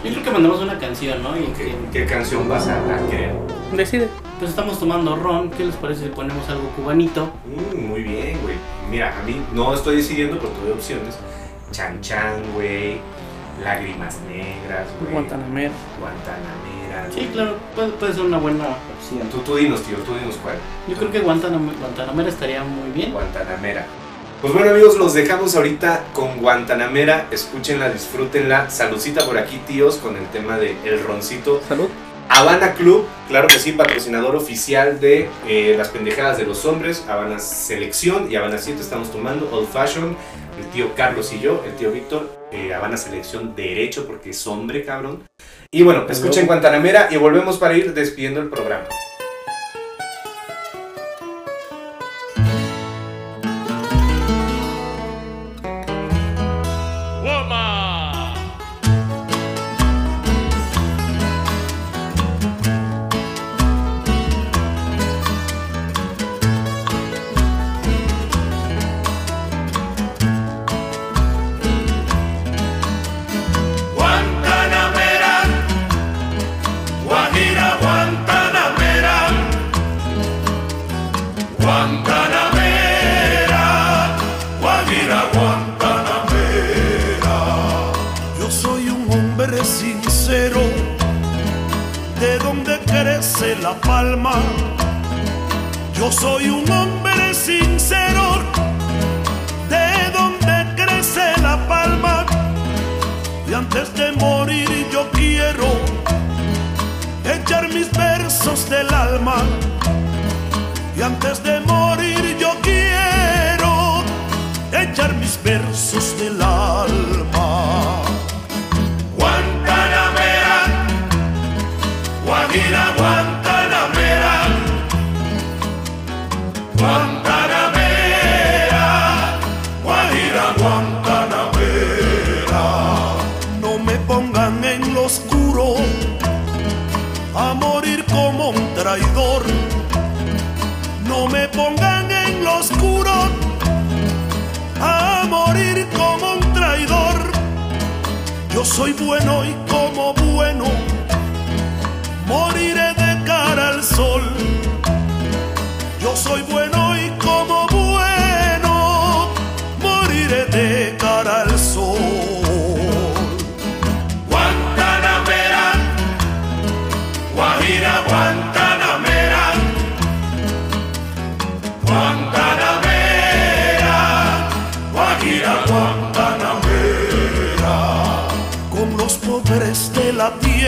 [0.06, 1.36] Yo creo que mandamos una canción, ¿no?
[1.38, 1.46] Y
[1.92, 3.34] ¿Qué, canción vas a, a querer?
[3.74, 4.08] Decide.
[4.40, 5.50] pues estamos tomando ron.
[5.50, 7.30] ¿Qué les parece si ponemos algo cubanito?
[7.46, 8.56] Mm, muy bien, güey.
[8.90, 11.18] Mira, a mí no estoy decidiendo, pero tuve opciones.
[11.72, 13.00] Chan Chan, güey.
[13.64, 15.14] Lágrimas negras, güey.
[15.14, 15.72] Guantanamera.
[16.00, 17.12] Guantanamera.
[17.14, 18.66] Sí, claro, puede, puede ser una buena
[18.98, 19.28] opción.
[19.32, 20.56] Tú, tú dinos, tío, tú dinos cuál.
[20.88, 23.12] Yo creo que Guantanam- Guantanamera estaría muy bien.
[23.12, 23.86] Guantanamera.
[24.42, 27.28] Pues bueno amigos, los dejamos ahorita con Guantanamera.
[27.32, 28.70] Escúchenla, disfrútenla.
[28.70, 31.62] Saludcita por aquí, tíos, con el tema de El Roncito.
[31.68, 31.88] Salud.
[32.28, 37.06] Habana Club, claro que sí, patrocinador oficial de eh, las pendejadas de los hombres.
[37.08, 39.48] Habana Selección y Habana 7 estamos tomando.
[39.52, 40.16] Old Fashion,
[40.60, 42.30] el tío Carlos y yo, el tío Víctor.
[42.52, 45.24] eh, Habana Selección Derecho porque es hombre, cabrón.
[45.72, 48.86] Y bueno, escuchen Guantanamera y volvemos para ir despidiendo el programa.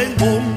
[0.00, 0.49] porque tengo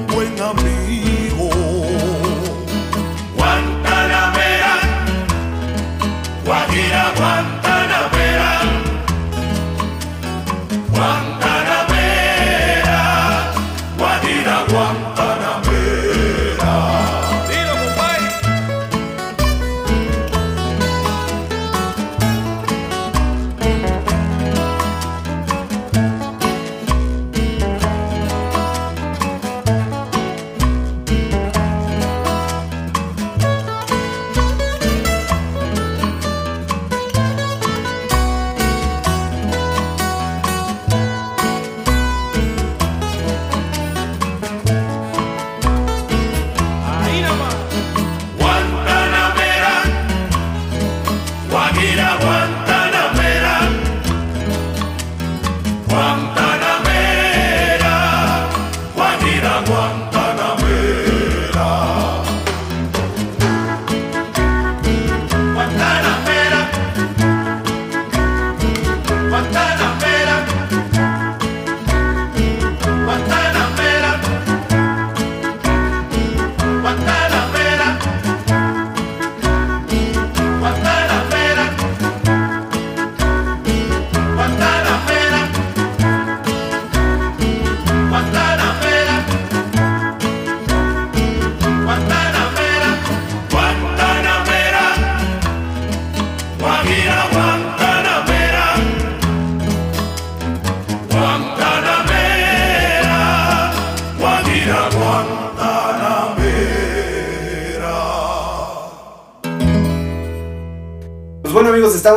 [59.62, 60.23] Guajira,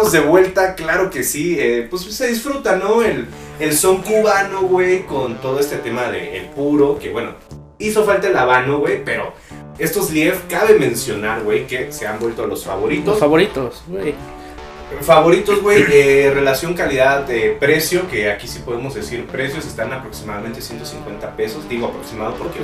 [0.08, 3.02] estamos de vuelta, claro que sí, eh, pues se disfruta, ¿no?
[3.02, 3.28] El,
[3.60, 7.32] el son cubano, güey, con todo este tema de el puro, que bueno,
[7.80, 9.34] hizo falta el habano, güey, pero
[9.78, 13.06] estos Lief, cabe mencionar, güey, que se han vuelto los favoritos.
[13.08, 14.16] Los favoritos, güey.
[15.02, 21.68] Favoritos, güey, eh, relación calidad-precio, que aquí sí podemos decir precios, están aproximadamente 150 pesos,
[21.68, 22.60] digo aproximado porque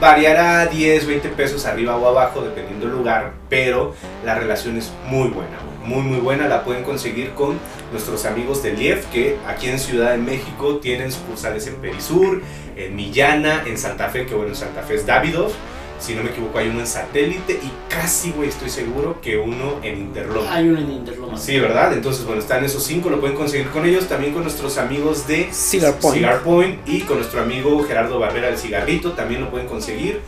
[0.00, 5.28] variará 10, 20 pesos arriba o abajo dependiendo del lugar, pero la relación es muy
[5.28, 7.58] buena, güey, muy muy buena, la pueden conseguir con
[7.92, 12.42] nuestros amigos de Lief, que aquí en Ciudad de México tienen sucursales en Perisur,
[12.76, 15.54] en Millana, en Santa Fe, que bueno, en Santa Fe es Davidoff,
[15.98, 19.80] si no me equivoco hay uno en Satélite y casi, güey, estoy seguro que uno
[19.82, 20.50] en Interlomas.
[20.52, 21.42] Hay uno en Interlomas.
[21.42, 21.92] Sí, ¿verdad?
[21.92, 25.48] Entonces, bueno, están esos cinco, lo pueden conseguir con ellos, también con nuestros amigos de
[25.52, 26.16] Cigar Point.
[26.16, 30.20] Cigar Point y con nuestro amigo Gerardo Barrera del Cigarrito, también lo pueden conseguir.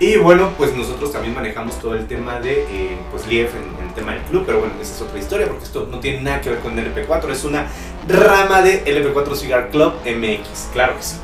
[0.00, 3.88] Y bueno, pues nosotros también manejamos todo el tema de, eh, pues, Lief en, en
[3.88, 6.40] el tema del club, pero bueno, esa es otra historia porque esto no tiene nada
[6.40, 7.66] que ver con LP4, es una
[8.08, 11.16] rama de LP4 Cigar Club MX, claro que sí.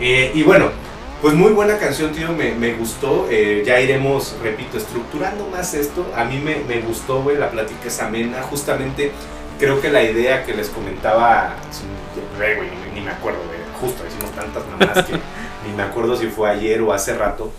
[0.00, 0.70] Eh, y bueno,
[1.20, 3.26] pues muy buena canción, tío, me, me gustó.
[3.30, 6.06] eh, ya iremos, repito, estructurando más esto.
[6.16, 8.42] A mí me, me gustó, güey, la plática es amena.
[8.42, 9.10] Justamente
[9.58, 11.56] creo que la idea que les comentaba,
[12.36, 15.14] güey, ni, ni me acuerdo, güey, justo hicimos tantas mamadas que
[15.66, 17.50] ni me acuerdo si fue ayer o hace rato.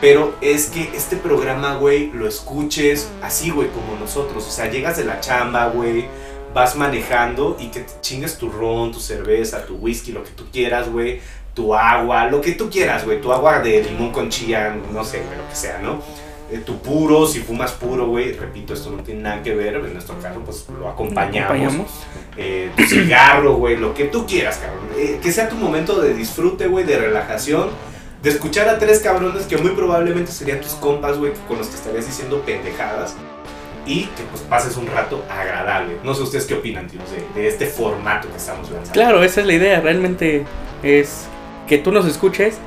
[0.00, 4.46] Pero es que este programa, güey, lo escuches así, güey, como nosotros.
[4.46, 6.06] O sea, llegas de la chamba, güey,
[6.52, 10.44] vas manejando y que te chingues tu ron, tu cerveza, tu whisky, lo que tú
[10.52, 11.20] quieras, güey
[11.56, 15.22] tu agua, lo que tú quieras, güey, tu agua de limón con chía, no sé,
[15.22, 16.02] güey, lo que sea, ¿no?
[16.52, 19.94] Eh, tu puro, si fumas puro, güey, repito, esto no tiene nada que ver, en
[19.94, 21.50] nuestro caso, pues lo acompañamos.
[21.50, 21.90] acompañamos.
[22.36, 24.84] Eh, tu cigarro, güey, lo que tú quieras, cabrón.
[24.98, 27.70] Eh, que sea tu momento de disfrute, güey, de relajación,
[28.22, 31.76] de escuchar a tres cabrones que muy probablemente serían tus compas, güey, con los que
[31.76, 33.16] estarías diciendo pendejadas.
[33.86, 35.96] Y que pues pases un rato agradable.
[36.02, 38.92] No sé ustedes qué opinan, tíos, de, de este formato que estamos lanzando.
[38.92, 39.80] Claro, esa es la idea.
[39.80, 40.44] Realmente
[40.82, 41.28] es
[41.66, 42.58] que tú nos escuches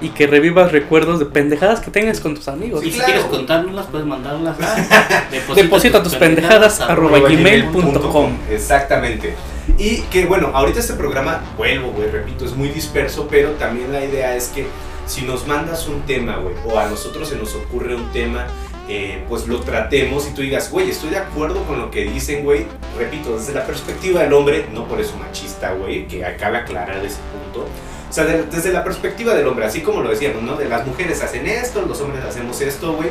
[0.00, 2.84] y que revivas recuerdos de pendejadas que tengas con tus amigos.
[2.84, 3.12] Y si claro.
[3.12, 8.36] quieres contárnoslas, puedes mandarlas a Deposita tus pendejadas arroba gmail.com.
[8.50, 9.34] Exactamente.
[9.76, 14.04] Y que bueno, ahorita este programa, vuelvo, güey, repito, es muy disperso, pero también la
[14.04, 14.66] idea es que
[15.06, 18.46] si nos mandas un tema, güey, o a nosotros se nos ocurre un tema,
[18.88, 22.44] eh, pues lo tratemos y tú digas, güey, estoy de acuerdo con lo que dicen,
[22.44, 22.66] güey.
[22.96, 27.18] Repito, desde la perspectiva del hombre, no por eso machista, güey, que acabe aclarar ese
[27.32, 27.66] punto.
[28.08, 30.56] O sea, de- desde la perspectiva del hombre, así como lo decíamos, ¿no?
[30.56, 33.10] De las mujeres hacen esto, los hombres hacemos esto, güey.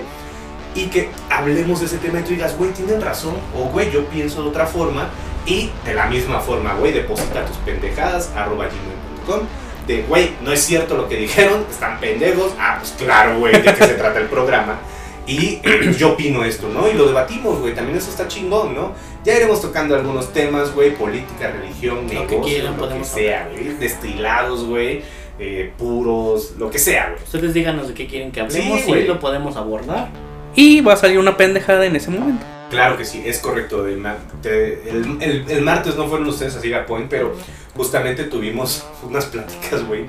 [0.75, 4.05] Y que hablemos de ese tema y tú digas, güey, tienen razón, o güey, yo
[4.05, 5.09] pienso de otra forma.
[5.45, 9.47] Y de la misma forma, güey, deposita tus pendejadas, arroba gmail.com.
[9.87, 12.51] De, güey, no es cierto lo que dijeron, están pendejos.
[12.59, 14.77] Ah, pues claro, güey, de qué se trata el programa.
[15.25, 15.61] Y
[15.97, 16.89] yo opino esto, ¿no?
[16.89, 18.93] Y lo debatimos, güey, también eso está chingón, ¿no?
[19.27, 23.49] Ya iremos tocando algunos temas, güey, política, religión, Lo que quieran, lo que podemos sea,
[23.51, 23.73] güey.
[23.77, 25.01] Destilados, güey,
[25.37, 27.21] eh, puros, lo que sea, güey.
[27.21, 29.05] Ustedes díganos de qué quieren que hablemos Sí, y güey.
[29.05, 30.07] lo podemos abordar.
[30.55, 32.45] Y va a salir una pendejada en ese momento.
[32.69, 33.85] Claro que sí, es correcto.
[33.85, 37.35] El, ma- te- el- el- el martes no fueron ustedes a Ciga Point, pero
[37.75, 40.05] justamente tuvimos unas pláticas, güey.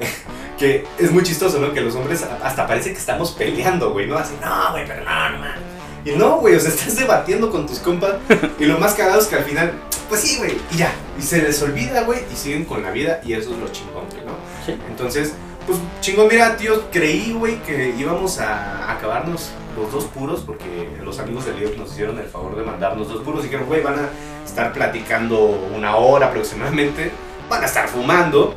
[0.58, 1.72] Que es muy chistoso, ¿no?
[1.74, 4.16] Que los hombres hasta parece que estamos peleando, güey, ¿no?
[4.16, 5.71] Así, no, güey, pero no.
[6.04, 8.14] Y no, güey, o sea, estás debatiendo con tus compas.
[8.58, 9.72] Y lo más cagado es que al final,
[10.08, 10.92] pues sí, güey, y ya.
[11.18, 13.20] Y se les olvida, güey, y siguen con la vida.
[13.24, 14.32] Y eso es lo chingón, güey, ¿no?
[14.66, 14.76] Sí.
[14.88, 15.34] Entonces,
[15.66, 21.18] pues chingón, mira, tío, creí, güey, que íbamos a acabarnos los dos puros porque los
[21.18, 23.44] amigos del líder nos hicieron el favor de mandarnos dos puros.
[23.44, 24.08] Dijeron, güey, van a
[24.44, 25.38] estar platicando
[25.74, 27.12] una hora aproximadamente,
[27.48, 28.56] van a estar fumando.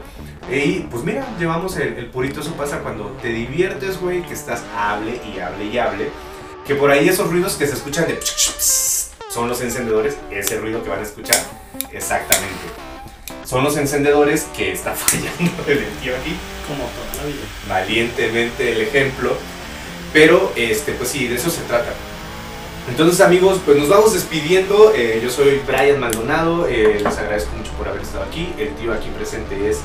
[0.52, 2.42] Y pues mira, llevamos el, el purito.
[2.42, 6.10] Eso pasa cuando te diviertes, güey, que estás hable y hable y hable.
[6.68, 8.20] Que por ahí esos ruidos que se escuchan de
[9.30, 11.38] son los encendedores, ese ruido que van a escuchar.
[11.92, 12.56] Exactamente.
[13.46, 16.36] Son los encendedores que está fallando el tío aquí
[16.68, 17.44] Como toda la vida.
[17.68, 19.36] valientemente el ejemplo.
[20.14, 21.94] Pero, este, pues sí, de eso se trata.
[22.90, 24.94] Entonces, amigos, pues nos vamos despidiendo.
[24.96, 26.68] Eh, yo soy Brian Maldonado.
[26.68, 28.54] eh, les agradezco mucho por haber estado aquí.
[28.58, 29.78] El tío aquí presente es.
[29.78, 29.82] eh,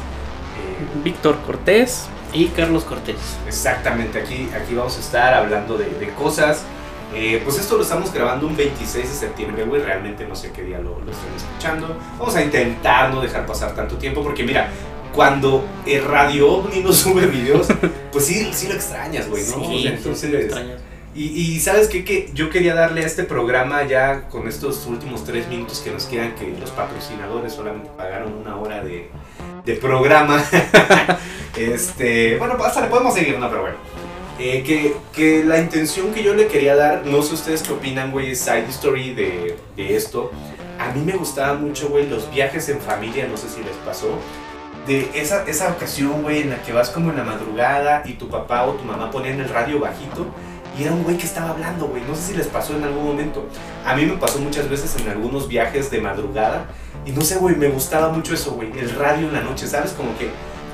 [1.02, 2.04] Víctor Cortés.
[2.32, 3.16] Y Carlos Cortés.
[3.46, 6.64] exactamente, aquí, aquí vamos a estar hablando de, de cosas.
[7.14, 9.82] Eh, pues esto lo estamos grabando un 26 de septiembre, güey.
[9.82, 11.96] Realmente no sé qué día lo, lo estén escuchando.
[12.18, 14.68] Vamos a intentar no dejar pasar tanto tiempo porque, mira,
[15.12, 17.66] cuando el Radio OVNI no sube videos,
[18.12, 19.64] pues sí, sí lo extrañas, güey, ¿no?
[19.64, 20.80] Sí, entonces, sí, extrañas.
[21.14, 25.24] Y, y sabes qué, que yo quería darle a este programa ya con estos últimos
[25.24, 29.10] tres minutos que nos quedan, que los patrocinadores solamente pagaron una hora de,
[29.64, 30.42] de programa.
[31.58, 33.76] este, bueno, hasta le podemos seguir, no, pero bueno.
[34.38, 38.12] Eh, que, que la intención que yo le quería dar, no sé ustedes qué opinan,
[38.12, 40.30] güey, side story de, de esto.
[40.78, 44.16] A mí me gustaba mucho, güey, los viajes en familia, no sé si les pasó.
[44.86, 48.28] De esa, esa ocasión, güey, en la que vas como en la madrugada y tu
[48.28, 50.26] papá o tu mamá ponían el radio bajito
[50.80, 52.02] y era un güey que estaba hablando, güey.
[52.08, 53.46] No sé si les pasó en algún momento.
[53.84, 56.68] A mí me pasó muchas veces en algunos viajes de madrugada.
[57.04, 58.70] Y no sé, güey, me gustaba mucho eso, güey.
[58.78, 59.92] El radio en la noche, ¿sabes?
[59.92, 60.30] Como que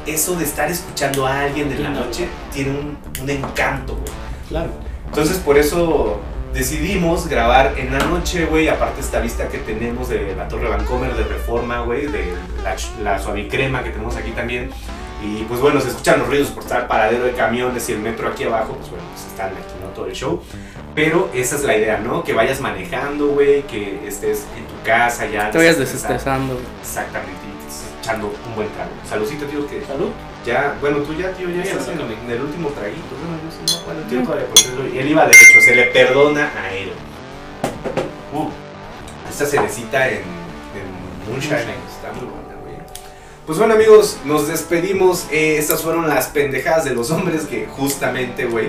[0.07, 4.13] eso de estar escuchando a alguien en la noche tiene un, un encanto, güey.
[4.49, 4.71] Claro.
[5.07, 6.21] Entonces por eso
[6.55, 8.69] decidimos grabar en la noche, güey.
[8.69, 12.07] Aparte esta vista que tenemos de la Torre Vancomer de Reforma, güey.
[12.07, 12.33] De
[12.63, 14.71] la, la suavicrema que tenemos aquí también.
[15.23, 18.29] Y pues bueno, se escuchan los ruidos por estar paradero de camiones y el metro
[18.29, 18.75] aquí abajo.
[18.75, 19.89] Pues bueno, pues están aquí, ¿no?
[19.89, 20.43] Todo el show.
[20.95, 22.23] Pero esa es la idea, ¿no?
[22.23, 23.63] Que vayas manejando, güey.
[23.63, 25.51] Que estés en tu casa ya.
[25.51, 26.59] Te vayas desestresando.
[26.81, 27.41] Exactamente.
[27.53, 27.57] Y
[28.07, 28.91] echando un buen trago.
[29.09, 30.11] Saludcita, tío, que Salud.
[30.45, 32.01] ya, bueno, tú ya, tío, ya Sí, estás en,
[32.31, 33.03] el último traguito.
[33.21, 36.53] Bueno, yo sí, no, bueno, tío todavía, porque él, él iba derecho, se le perdona
[36.63, 36.93] a él.
[38.33, 38.49] Uh,
[39.29, 42.36] esta cerecita en, en Moonshine está muy buena.
[43.47, 45.27] Pues bueno, amigos, nos despedimos.
[45.31, 48.67] Eh, estas fueron las pendejadas de los hombres que justamente, güey,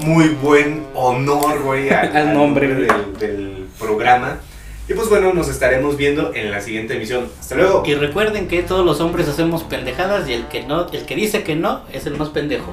[0.00, 4.40] muy buen honor, güey, al, Al nombre, del, del programa.
[4.86, 7.26] Y pues bueno, nos estaremos viendo en la siguiente emisión.
[7.40, 7.82] Hasta luego.
[7.86, 11.42] Y recuerden que todos los hombres hacemos pendejadas y el que no, el que dice
[11.42, 12.70] que no es el más pendejo.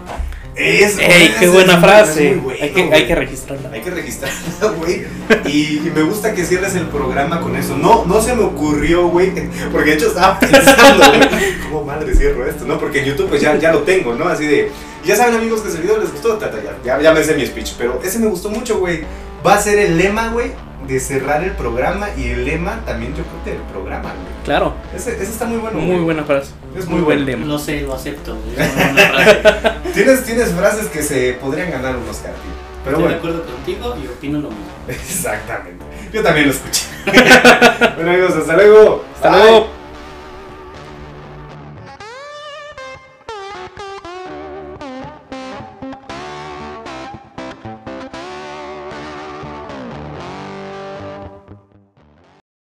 [0.54, 2.36] Es, ¡Ey, es- qué es- buena es frase!
[2.36, 3.70] bueno, hay, que, hay que registrarla.
[3.72, 5.06] Hay que registrarla, güey.
[5.46, 7.78] Y, y me gusta que cierres el programa con eso.
[7.78, 9.32] No, no se me ocurrió, güey.
[9.72, 11.30] Porque de hecho estaba pensando, güey.
[11.70, 12.66] ¿Cómo madre cierro esto?
[12.66, 12.78] ¿No?
[12.78, 14.26] Porque en YouTube pues ya, ya lo tengo, ¿no?
[14.28, 14.70] Así de.
[15.06, 16.34] Ya saben, amigos, que ese video les gustó.
[16.34, 17.72] Tata, ya, ya, ya me sé mi speech.
[17.78, 19.06] Pero ese me gustó mucho, güey.
[19.48, 20.52] Va a ser el lema, güey,
[20.88, 22.08] de cerrar el programa.
[22.18, 24.44] Y el lema también, yo creo que del programa, güey.
[24.44, 25.78] Claro, Ese, ese está muy bueno.
[25.80, 26.04] muy güey.
[26.06, 26.52] buena frase.
[26.76, 27.32] Es muy muy buen bueno.
[27.32, 27.46] lema.
[27.46, 28.38] Lo sé, lo acepto.
[28.58, 29.80] Es una buena frase.
[29.94, 32.52] Tienes, tienes frases que se podrían ganar un Oscar, tío.
[32.84, 33.10] Pero Estoy bueno.
[33.10, 34.66] de acuerdo contigo y opino lo mismo.
[34.88, 35.86] Exactamente.
[36.12, 36.86] Yo también lo escuché.
[37.96, 39.06] bueno amigos, hasta luego.
[39.16, 39.40] Hasta Bye.
[39.44, 39.81] luego.